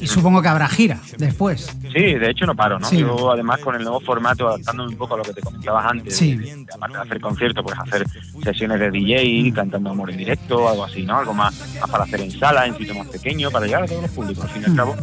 Y 0.01 0.07
supongo 0.07 0.41
que 0.41 0.47
habrá 0.47 0.69
gira 0.69 0.97
después. 1.17 1.75
Sí, 1.93 1.99
de 2.13 2.29
hecho 2.29 2.45
no 2.45 2.55
paro, 2.55 2.79
¿no? 2.79 2.87
Sí. 2.87 2.99
Yo 2.99 3.31
además 3.33 3.59
con 3.59 3.75
el 3.75 3.81
nuevo 3.83 3.99
formato, 3.99 4.47
adaptándome 4.47 4.91
un 4.91 4.97
poco 4.97 5.15
a 5.15 5.17
lo 5.17 5.23
que 5.23 5.33
te 5.33 5.41
comentabas 5.41 5.85
antes, 5.91 6.15
Sí. 6.15 6.35
de- 6.37 6.55
de- 6.55 6.65
aparte 6.73 6.95
de 6.95 7.03
hacer 7.03 7.19
conciertos, 7.19 7.65
pues 7.65 7.77
hacer 7.77 8.05
sesiones 8.41 8.79
de 8.79 8.91
DJ, 8.91 9.51
cantando 9.53 9.89
amor 9.89 10.09
en 10.11 10.15
directo, 10.17 10.69
algo 10.69 10.85
así, 10.85 11.03
¿no? 11.03 11.17
Algo 11.17 11.33
más, 11.33 11.53
más 11.81 11.89
para 11.89 12.05
hacer 12.05 12.21
en 12.21 12.31
sala, 12.31 12.65
en 12.65 12.77
sitio 12.77 12.95
más 12.95 13.07
pequeño, 13.07 13.51
para 13.51 13.65
llegar 13.65 13.83
a 13.83 13.87
todos 13.87 14.03
los 14.03 14.11
públicos. 14.11 14.45
Al 14.45 14.49
fin 14.51 14.61
y 14.61 14.65
al 14.69 14.75
cabo, 14.77 14.95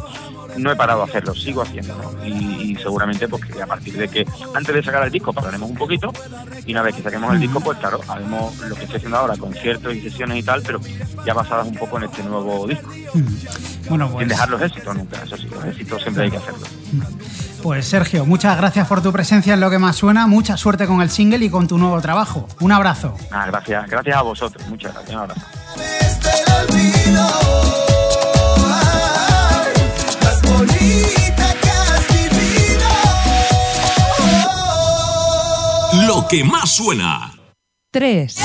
no 0.59 0.73
he 0.73 0.77
parado 0.77 1.05
de 1.05 1.11
hacerlo, 1.11 1.35
sigo 1.35 1.63
haciendo, 1.63 1.95
¿no? 1.97 2.27
Y, 2.27 2.73
y 2.73 2.77
seguramente 2.77 3.29
pues 3.29 3.45
que 3.45 3.63
a 3.63 3.67
partir 3.67 3.97
de 3.97 4.09
que, 4.09 4.27
antes 4.55 4.75
de 4.75 4.83
sacar 4.83 5.05
el 5.05 5.11
disco, 5.11 5.33
pararemos 5.33 5.71
un 5.71 5.77
poquito, 5.77 6.13
y 6.65 6.73
una 6.73 6.83
vez 6.83 6.95
que 6.95 7.03
saquemos 7.03 7.33
el 7.35 7.41
disco, 7.41 7.61
pues 7.61 7.79
claro, 7.79 8.01
haremos 8.09 8.57
lo 8.59 8.75
que 8.75 8.83
estoy 8.83 8.97
haciendo 8.97 9.19
ahora, 9.19 9.37
conciertos 9.37 9.95
y 9.95 10.01
sesiones 10.01 10.39
y 10.39 10.43
tal, 10.43 10.63
pero 10.63 10.81
ya 11.25 11.35
basadas 11.35 11.67
un 11.67 11.75
poco 11.75 11.99
en 11.99 12.05
este 12.05 12.23
nuevo 12.23 12.67
disco. 12.67 12.91
Bueno, 13.89 14.07
Sin 14.07 14.15
pues, 14.15 14.29
dejar 14.29 14.49
los 14.51 14.63
éxitos 14.63 14.97
nunca, 14.97 15.23
eso 15.23 15.37
sí, 15.37 15.47
los 15.49 15.65
éxitos 15.65 16.03
siempre 16.03 16.25
hay 16.25 16.31
que 16.31 16.37
hacerlos. 16.39 16.69
pues 17.63 17.87
Sergio, 17.87 18.25
muchas 18.27 18.57
gracias 18.57 18.89
por 18.89 19.01
tu 19.03 19.13
presencia 19.13 19.55
en 19.55 19.61
Lo 19.61 19.71
que 19.71 19.79
más 19.79 19.97
suena, 19.97 20.27
mucha 20.27 20.57
suerte 20.57 20.87
con 20.87 21.03
el 21.03 21.11
single 21.11 21.45
y 21.45 21.51
con 21.51 21.69
tu 21.69 21.79
nuevo 21.79 22.01
trabajo. 22.01 22.49
Un 22.61 22.73
abrazo. 22.73 23.15
Ah, 23.31 23.47
gracias, 23.47 23.89
gracias 23.89 24.17
a 24.17 24.23
vosotros, 24.23 24.67
muchas 24.69 24.93
gracias, 24.93 25.15
un 25.15 25.23
abrazo. 25.23 25.47
Más 30.67 30.77
bonita 30.79 31.55
que 31.61 31.71
has 31.71 32.09
vivido. 32.09 32.89
Lo 36.07 36.27
que 36.29 36.45
más 36.45 36.75
suena. 36.75 37.33
3. 37.93 38.37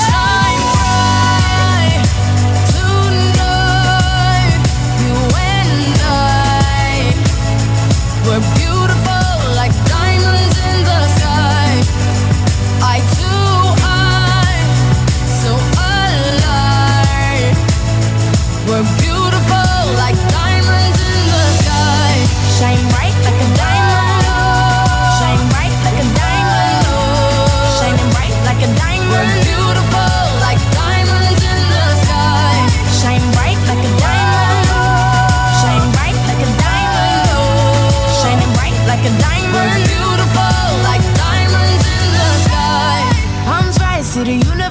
you 44.32 44.54
know 44.54 44.61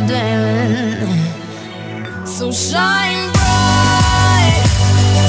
bright 0.00 0.02
like 0.02 0.02
a 0.02 0.06
diamond. 0.06 1.08
So 2.28 2.52
shine 2.52 3.30
bright 3.32 4.64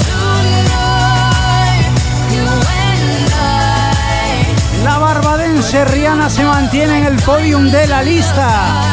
tonight. 0.05 1.85
You 2.31 2.43
and 2.43 3.33
I. 3.33 4.83
La 4.83 4.97
barbadense 4.97 5.85
Rihanna 5.85 6.29
se 6.29 6.43
mantiene 6.43 6.99
en 6.99 7.05
el 7.05 7.15
podium 7.17 7.69
de 7.69 7.87
la 7.87 8.03
lista. 8.03 8.83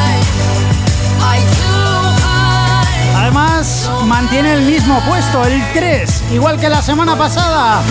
Además, 3.17 3.89
mantiene 4.05 4.53
el 4.53 4.61
mismo 4.61 4.99
puesto, 5.01 5.45
el 5.45 5.61
3, 5.73 6.23
igual 6.33 6.59
que 6.59 6.69
la 6.69 6.81
semana 6.81 7.17
pasada. 7.17 7.81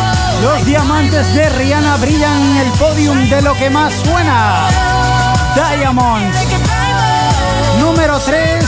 Los 0.43 0.65
diamantes 0.65 1.35
de 1.35 1.49
Rihanna 1.49 1.97
brillan 1.97 2.41
en 2.41 2.57
el 2.59 2.71
podium 2.79 3.29
de 3.29 3.43
lo 3.43 3.55
que 3.55 3.69
más 3.69 3.93
suena. 4.05 4.69
Diamonds, 5.55 6.37
número 7.81 8.19
3 8.19 8.65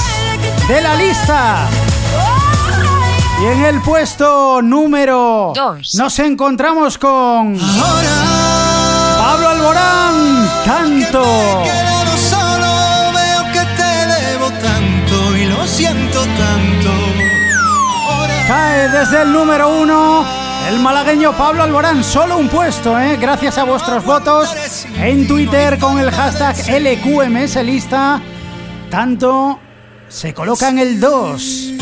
de 0.69 0.81
la 0.81 0.95
lista. 0.95 1.69
Y 3.43 3.47
en 3.47 3.65
el 3.65 3.83
puesto 3.83 4.63
número 4.63 5.53
2 5.55 5.95
nos 5.95 6.19
encontramos 6.19 6.97
con 6.99 7.59
Pablo 9.19 9.49
Alborán, 9.49 10.51
tanto. 10.65 11.23
quedado 11.65 12.17
solo, 12.17 13.13
veo 13.13 13.53
que 13.53 13.61
te 13.77 14.07
debo 14.31 14.51
tanto 14.51 15.37
y 15.37 15.45
lo 15.47 15.67
siento 15.67 16.21
tanto. 16.21 16.91
Cae 18.49 18.89
desde 18.89 19.23
el 19.23 19.33
número 19.33 19.69
uno 19.69 20.25
el 20.69 20.81
malagueño 20.81 21.33
Pablo 21.37 21.63
Alborán, 21.63 22.03
solo 22.03 22.39
un 22.39 22.49
puesto, 22.49 22.99
¿eh? 22.99 23.17
gracias 23.21 23.57
a 23.57 23.65
vuestros 23.65 24.05
votos 24.05 24.53
en 24.97 25.29
Twitter 25.29 25.79
con 25.79 26.01
el 26.01 26.11
hashtag 26.11 26.57
LQMS 26.81 27.57
lista. 27.65 28.21
Tanto 28.91 29.59
se 30.09 30.33
coloca 30.33 30.69
en 30.69 30.79
el 30.79 31.01
2. 31.01 31.73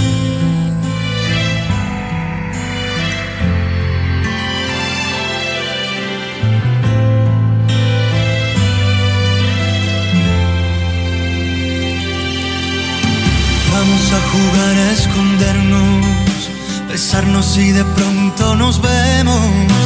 Vamos 13.73 14.13
a 14.13 14.21
jugar 14.31 14.77
a 14.77 14.93
escondernos, 14.93 16.51
besarnos 16.89 17.57
y 17.59 17.71
de 17.73 17.85
pronto 17.85 18.57
nos 18.57 18.81
vemos. 18.81 19.41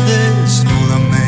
Desnúdame 0.06 1.27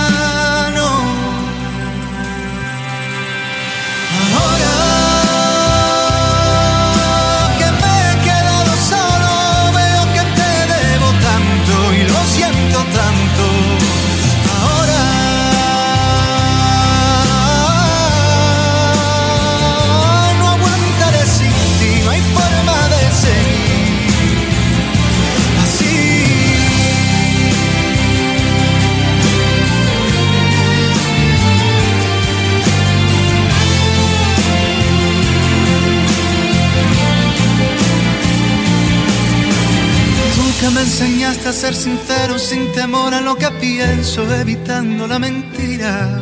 Enseñaste 40.81 41.49
a 41.49 41.53
ser 41.53 41.75
sincero 41.75 42.39
sin 42.39 42.71
temor 42.71 43.13
a 43.13 43.21
lo 43.21 43.35
que 43.35 43.49
pienso, 43.51 44.23
evitando 44.33 45.07
la 45.07 45.19
mentira. 45.19 46.21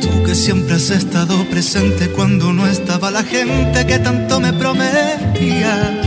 Tú 0.00 0.22
que 0.24 0.34
siempre 0.34 0.76
has 0.76 0.90
estado 0.90 1.44
presente 1.44 2.08
cuando 2.08 2.52
no 2.52 2.66
estaba 2.66 3.10
la 3.10 3.22
gente 3.22 3.86
que 3.86 3.98
tanto 3.98 4.40
me 4.40 4.52
prometía. 4.52 6.00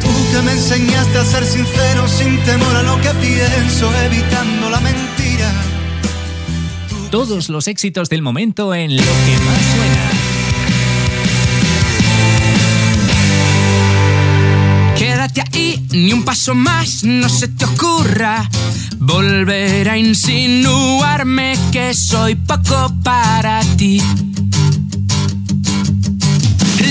Tú 0.00 0.08
que 0.32 0.42
me 0.42 0.52
enseñaste 0.52 1.18
a 1.18 1.24
ser 1.24 1.44
sincero 1.44 2.06
sin 2.08 2.38
temor 2.44 2.76
a 2.76 2.82
lo 2.82 3.00
que 3.00 3.10
pienso, 3.26 3.90
evitando 4.04 4.70
la 4.70 4.80
mentira. 4.80 5.50
Todos 7.10 7.48
los 7.48 7.68
éxitos 7.68 8.08
del 8.08 8.22
momento 8.22 8.74
en 8.74 8.96
lo 8.96 9.02
que 9.02 9.36
más 9.44 9.62
suena. 9.74 10.15
Quédate 15.36 15.58
ahí, 15.58 15.86
ni 15.90 16.12
un 16.14 16.24
paso 16.24 16.54
más, 16.54 17.04
no 17.04 17.28
se 17.28 17.48
te 17.48 17.66
ocurra 17.66 18.48
volver 18.98 19.86
a 19.90 19.98
insinuarme 19.98 21.58
que 21.70 21.92
soy 21.92 22.36
poco 22.36 22.90
para 23.04 23.60
ti. 23.76 24.00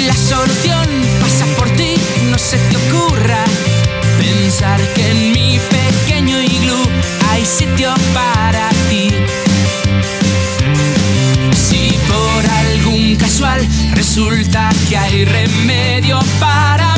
La 0.05 0.13
solución 0.13 0.87
pasa 1.19 1.45
por 1.57 1.67
ti, 1.71 1.95
no 2.29 2.37
se 2.37 2.57
te 2.57 2.77
ocurra 2.77 3.43
pensar 4.19 4.79
que 4.93 5.09
en 5.09 5.31
mi 5.31 5.59
pequeño 5.71 6.39
iglú 6.39 6.77
hay 7.31 7.43
sitio 7.43 7.95
para 8.13 8.69
ti. 8.89 9.09
Si 11.55 11.95
por 12.07 12.45
algún 12.51 13.15
casual 13.15 13.67
resulta 13.93 14.69
que 14.87 14.97
hay 14.97 15.25
remedio 15.25 16.19
para 16.39 16.94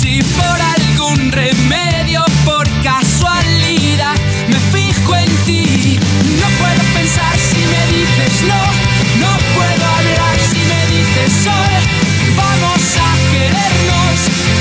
si 0.00 0.22
por 0.22 0.60
algún 0.60 1.32
remedio 1.32 2.22
por 2.44 2.68
casualidad 2.82 4.14
me 4.48 4.58
fijo 4.72 5.16
en 5.16 5.30
ti, 5.46 5.98
no 6.40 6.46
puedo 6.60 6.82
pensar 6.94 7.34
si 7.38 7.60
me 7.72 7.82
dices 7.96 8.42
no, 8.42 8.62
no 9.22 9.32
puedo 9.54 9.84
hablar 9.98 10.38
si 10.50 10.58
me 10.58 10.86
dices 10.94 11.32
sol, 11.44 11.72
vamos 12.36 12.82
a 13.08 13.32
querernos 13.32 14.55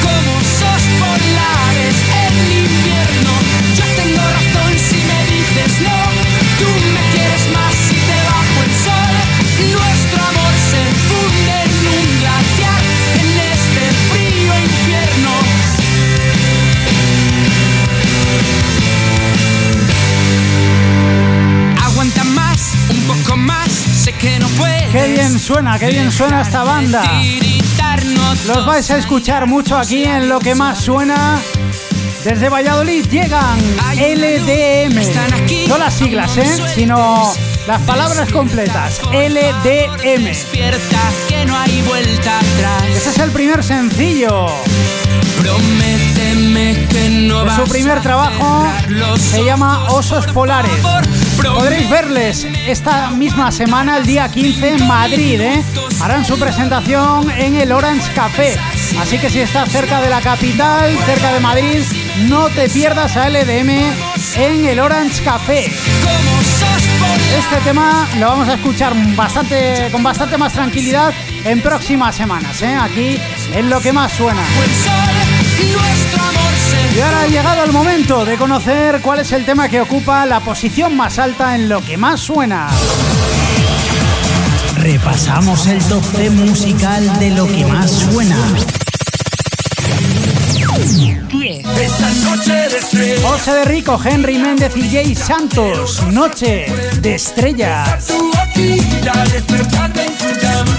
Qué 24.91 25.07
bien 25.09 25.39
suena, 25.39 25.78
qué 25.78 25.88
bien 25.88 26.11
suena 26.11 26.41
esta 26.41 26.63
banda. 26.63 27.03
Los 28.47 28.65
vais 28.65 28.89
a 28.89 28.97
escuchar 28.97 29.45
mucho 29.45 29.78
aquí 29.78 30.03
en 30.03 30.30
lo 30.30 30.39
que 30.39 30.55
más 30.55 30.80
suena. 30.80 31.39
Desde 32.23 32.49
Valladolid 32.49 33.05
llegan 33.05 33.59
LDM. 33.93 34.97
No 35.67 35.78
las 35.78 35.93
siglas, 35.93 36.36
¿eh? 36.38 36.57
Sino 36.73 37.32
las 37.67 37.82
palabras 37.82 38.32
completas. 38.32 38.99
LDM. 39.11 40.34
que. 40.34 41.07
Ese 42.88 43.09
es 43.11 43.19
el 43.19 43.30
primer 43.32 43.63
sencillo. 43.63 44.47
Prométeme 45.39 46.88
que 46.88 47.09
no 47.09 47.43
De 47.43 47.55
su 47.55 47.63
primer 47.65 48.01
trabajo 48.01 48.65
se 49.19 49.43
llama 49.43 49.86
Osos 49.89 50.26
Polares. 50.28 50.71
Podréis 51.43 51.89
verles 51.89 52.47
esta 52.67 53.09
misma 53.11 53.51
semana, 53.51 53.97
el 53.97 54.05
día 54.05 54.29
15, 54.29 54.69
en 54.69 54.88
Madrid. 54.88 55.39
¿eh? 55.41 55.63
Harán 56.01 56.25
su 56.25 56.38
presentación 56.38 57.29
en 57.31 57.55
el 57.55 57.71
Orange 57.71 58.11
Café. 58.13 58.57
Así 58.99 59.17
que 59.17 59.29
si 59.29 59.39
estás 59.39 59.69
cerca 59.69 60.01
de 60.01 60.09
la 60.09 60.21
capital, 60.21 60.97
cerca 61.05 61.33
de 61.33 61.39
Madrid, 61.39 61.83
no 62.27 62.49
te 62.49 62.69
pierdas 62.69 63.17
a 63.17 63.29
LDM 63.29 63.69
en 64.36 64.65
el 64.65 64.79
Orange 64.79 65.23
Café. 65.23 65.65
Este 67.38 67.57
tema 67.63 68.07
lo 68.19 68.27
vamos 68.27 68.47
a 68.47 68.53
escuchar 68.53 68.93
bastante, 69.15 69.89
con 69.91 70.03
bastante 70.03 70.38
más 70.38 70.53
tranquilidad 70.53 71.13
en 71.43 71.61
próximas 71.61 72.15
semanas, 72.15 72.61
¿eh? 72.61 72.75
aquí 72.75 73.19
en 73.53 73.69
lo 73.69 73.81
que 73.81 73.91
más 73.91 74.13
suena. 74.13 74.41
Y 76.95 76.99
ahora 76.99 77.22
ha 77.22 77.28
llegado 77.28 77.63
el 77.63 77.72
momento 77.72 78.26
de 78.26 78.38
conocer 78.38 79.01
cuál 79.01 79.20
es 79.20 79.32
el 79.32 79.45
tema 79.45 79.68
que 79.68 79.82
ocupa 79.82 80.26
la 80.26 80.39
posición 80.39 80.95
más 80.95 81.20
alta 81.20 81.55
en 81.55 81.68
lo 81.68 81.82
que 81.82 81.97
más 81.97 82.22
suena. 82.22 82.70
Repasamos 84.78 85.68
el 85.68 85.84
top 85.86 86.03
10 86.18 86.32
musical 86.34 87.20
de 87.20 87.32
lo 87.32 87.47
que 87.47 87.66
más 87.66 87.91
suena. 87.91 88.38
10. 91.30 91.66
Esta 91.80 92.09
noche 92.24 92.53
de 92.53 92.78
estrellas. 92.78 93.22
José 93.24 93.51
de 93.53 93.66
Rico, 93.66 93.99
Henry 94.03 94.38
Méndez 94.38 94.76
y 94.76 94.89
Jay 94.89 95.16
Santos. 95.16 96.03
Noche 96.11 96.68
de 97.01 97.16
estrellas. 97.16 98.07
Tu 98.07 98.32
boquilla, 98.32 99.24
despertarte 99.32 100.05
en 100.05 100.18
tu 100.18 100.39
cama. 100.39 100.78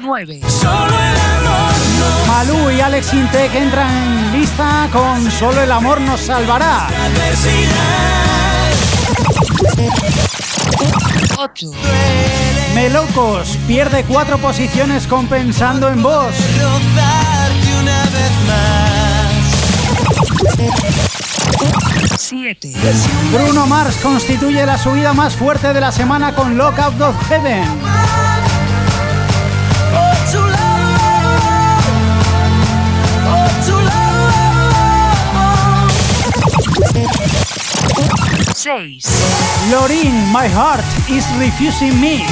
9. 0.00 0.40
Solo 0.48 1.39
Malú 2.30 2.70
y 2.70 2.80
Alex 2.80 3.12
Intec 3.12 3.52
entran 3.56 3.90
en 3.90 4.32
lista 4.40 4.88
con 4.92 5.28
Solo 5.32 5.62
el 5.62 5.72
amor 5.72 6.00
nos 6.00 6.20
salvará. 6.20 6.86
8. 11.36 11.70
Melocos 12.72 13.58
pierde 13.66 14.04
cuatro 14.04 14.38
posiciones 14.38 15.08
compensando 15.08 15.88
en 15.88 16.02
voz. 16.02 16.32
Rozarte 16.60 17.74
una 17.80 18.04
vez 18.04 18.32
más. 18.46 19.30
7. 22.16 22.72
Bruno 23.32 23.66
Mars 23.66 23.96
constituye 24.00 24.64
la 24.64 24.78
subida 24.78 25.12
más 25.12 25.34
fuerte 25.34 25.72
de 25.72 25.80
la 25.80 25.90
semana 25.90 26.32
con 26.32 26.56
Lockout 26.56 27.00
of 27.00 27.28
Heaven. 27.28 28.29
6. 38.60 39.06
Lorin, 39.70 40.12
My 40.32 40.46
Heart 40.46 40.84
is 41.08 41.24
Refusing 41.38 41.98
Me. 41.98 42.26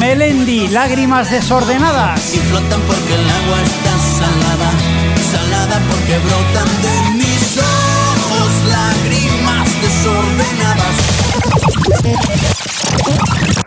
Melendi, 0.00 0.66
Lágrimas 0.68 1.30
desordenadas. 1.30 2.34
Y 2.34 2.38
flotan 2.38 2.80
porque 2.88 3.14
el 3.14 3.30
agua 3.30 3.62
está 3.62 3.98
salada, 4.18 4.72
salada 5.30 5.80
porque 5.88 6.18
brotan 6.18 6.68
de 6.82 7.18
mis 7.18 7.56
ojos 7.56 8.50
lágrimas 8.68 9.80
desordenadas. 9.80 11.19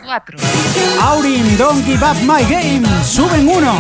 4. 0.04 0.38
Aurin, 1.02 1.58
Don't 1.58 1.86
Give 1.86 2.04
Up 2.04 2.18
My 2.24 2.44
Game. 2.46 2.86
Suben 3.04 3.48
uno. 3.48 3.74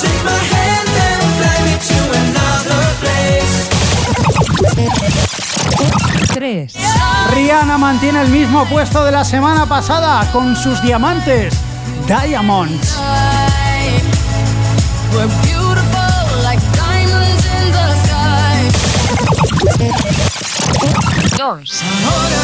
Take 0.00 0.22
my 0.24 0.38
hand 0.52 0.88
and 1.08 1.22
fly 1.36 1.56
me 1.64 1.74
to 1.88 1.98
another 2.22 2.82
place. 3.00 3.56
3. 6.34 6.68
Rihanna 7.34 7.78
mantiene 7.78 8.20
el 8.20 8.28
mismo 8.28 8.66
puesto 8.66 9.04
de 9.04 9.12
la 9.12 9.24
semana 9.24 9.66
pasada 9.66 10.30
con 10.32 10.54
sus 10.56 10.82
diamantes. 10.82 11.54
Diamonds. 12.06 12.98
2. 21.46 21.82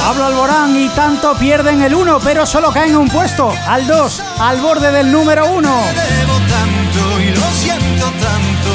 Pablo 0.07 0.26
Alborán 0.26 0.76
y 0.76 0.88
tanto 0.90 1.34
pierden 1.34 1.82
el 1.82 1.92
1, 1.92 2.20
pero 2.22 2.46
solo 2.46 2.70
caen 2.70 2.96
un 2.96 3.09
puesto. 3.09 3.53
Al 3.66 3.84
2, 3.84 4.22
al 4.38 4.61
borde 4.61 4.92
del 4.92 5.11
número 5.11 5.44
1. 5.50 5.59
Debo 5.59 6.34
tanto 6.48 7.20
y 7.20 7.30
lo 7.30 7.50
siento 7.50 8.07
tanto. 8.20 8.70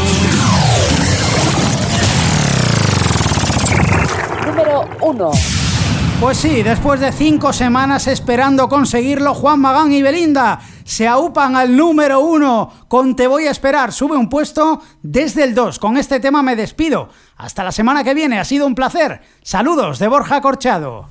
Número 4.47 4.89
1. 4.99 5.31
Pues 6.19 6.37
sí, 6.37 6.61
después 6.61 6.99
de 6.99 7.13
cinco 7.13 7.53
semanas 7.53 8.07
esperando 8.07 8.67
conseguirlo, 8.67 9.33
Juan 9.33 9.61
Magán 9.61 9.93
y 9.93 10.01
Belinda 10.01 10.59
se 10.87 11.05
aupan 11.05 11.57
al 11.57 11.75
número 11.75 12.21
uno 12.21 12.71
con 12.87 13.13
Te 13.13 13.27
voy 13.27 13.45
a 13.45 13.51
esperar. 13.51 13.91
Sube 13.91 14.15
un 14.15 14.29
puesto 14.29 14.81
desde 15.03 15.43
el 15.43 15.53
2. 15.53 15.79
Con 15.79 15.97
este 15.97 16.21
tema 16.21 16.41
me 16.41 16.55
despido. 16.55 17.09
Hasta 17.35 17.65
la 17.65 17.73
semana 17.73 18.05
que 18.05 18.13
viene. 18.13 18.39
Ha 18.39 18.45
sido 18.45 18.65
un 18.65 18.73
placer. 18.73 19.21
Saludos 19.43 19.99
de 19.99 20.07
Borja 20.07 20.39
Corchado. 20.39 21.09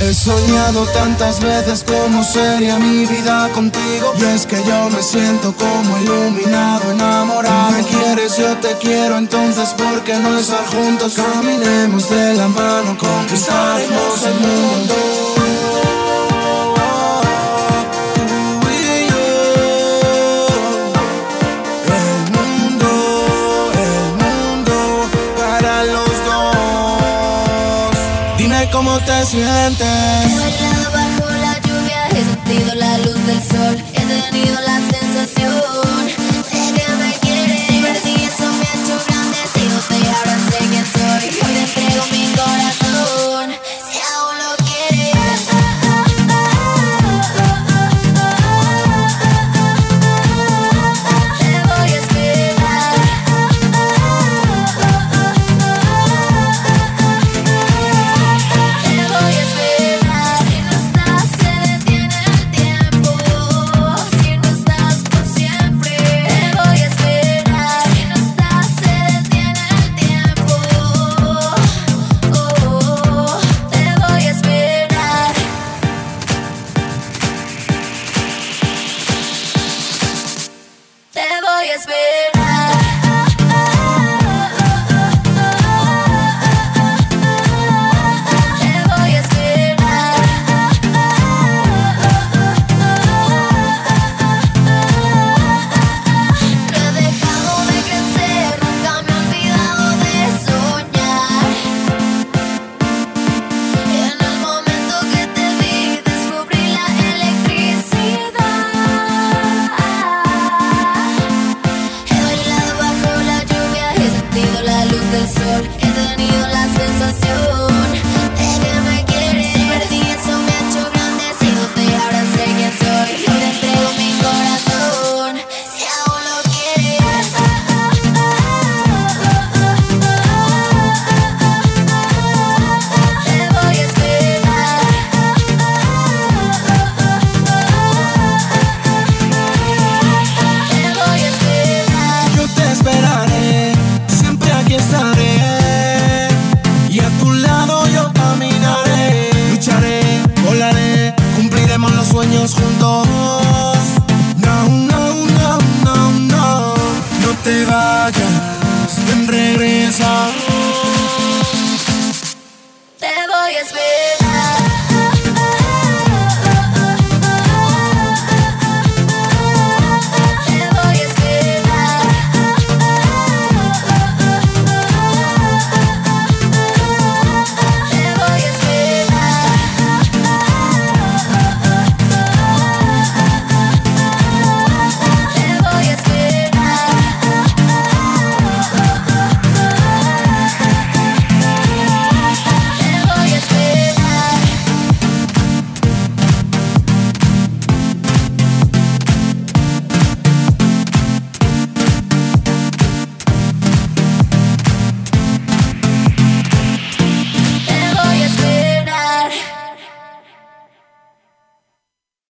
He 0.00 0.14
soñado 0.14 0.86
tantas 0.94 1.40
veces 1.40 1.84
cómo 1.84 2.22
sería 2.22 2.78
mi 2.78 3.04
vida 3.04 3.50
contigo 3.50 4.14
Y 4.18 4.24
es 4.34 4.46
que 4.46 4.56
yo 4.64 4.88
me 4.88 5.02
siento 5.02 5.54
como 5.54 5.98
iluminado, 5.98 6.92
enamorado 6.92 7.72
Me 7.72 7.84
quieres, 7.84 8.38
yo 8.38 8.56
te 8.56 8.78
quiero, 8.78 9.18
entonces 9.18 9.74
¿por 9.74 10.00
qué 10.02 10.18
no 10.18 10.38
estar 10.38 10.64
juntos? 10.68 11.12
Caminemos 11.16 12.08
de 12.08 12.34
la 12.34 12.48
mano, 12.48 12.96
conquistaremos 12.96 14.22
el 14.24 14.40
mundo 14.40 15.39
te 29.06 29.26
sientes. 29.26 29.86
Bajo 30.92 31.30
la 31.30 31.58
lluvia, 31.60 32.08
he 32.08 32.24
sentido 32.24 32.74
la 32.74 32.98
luz 32.98 33.26
del 33.26 33.42
sol, 33.42 33.76
he 33.94 34.30
tenido 34.30 34.60
la 34.60 34.76
sensación 34.76 34.89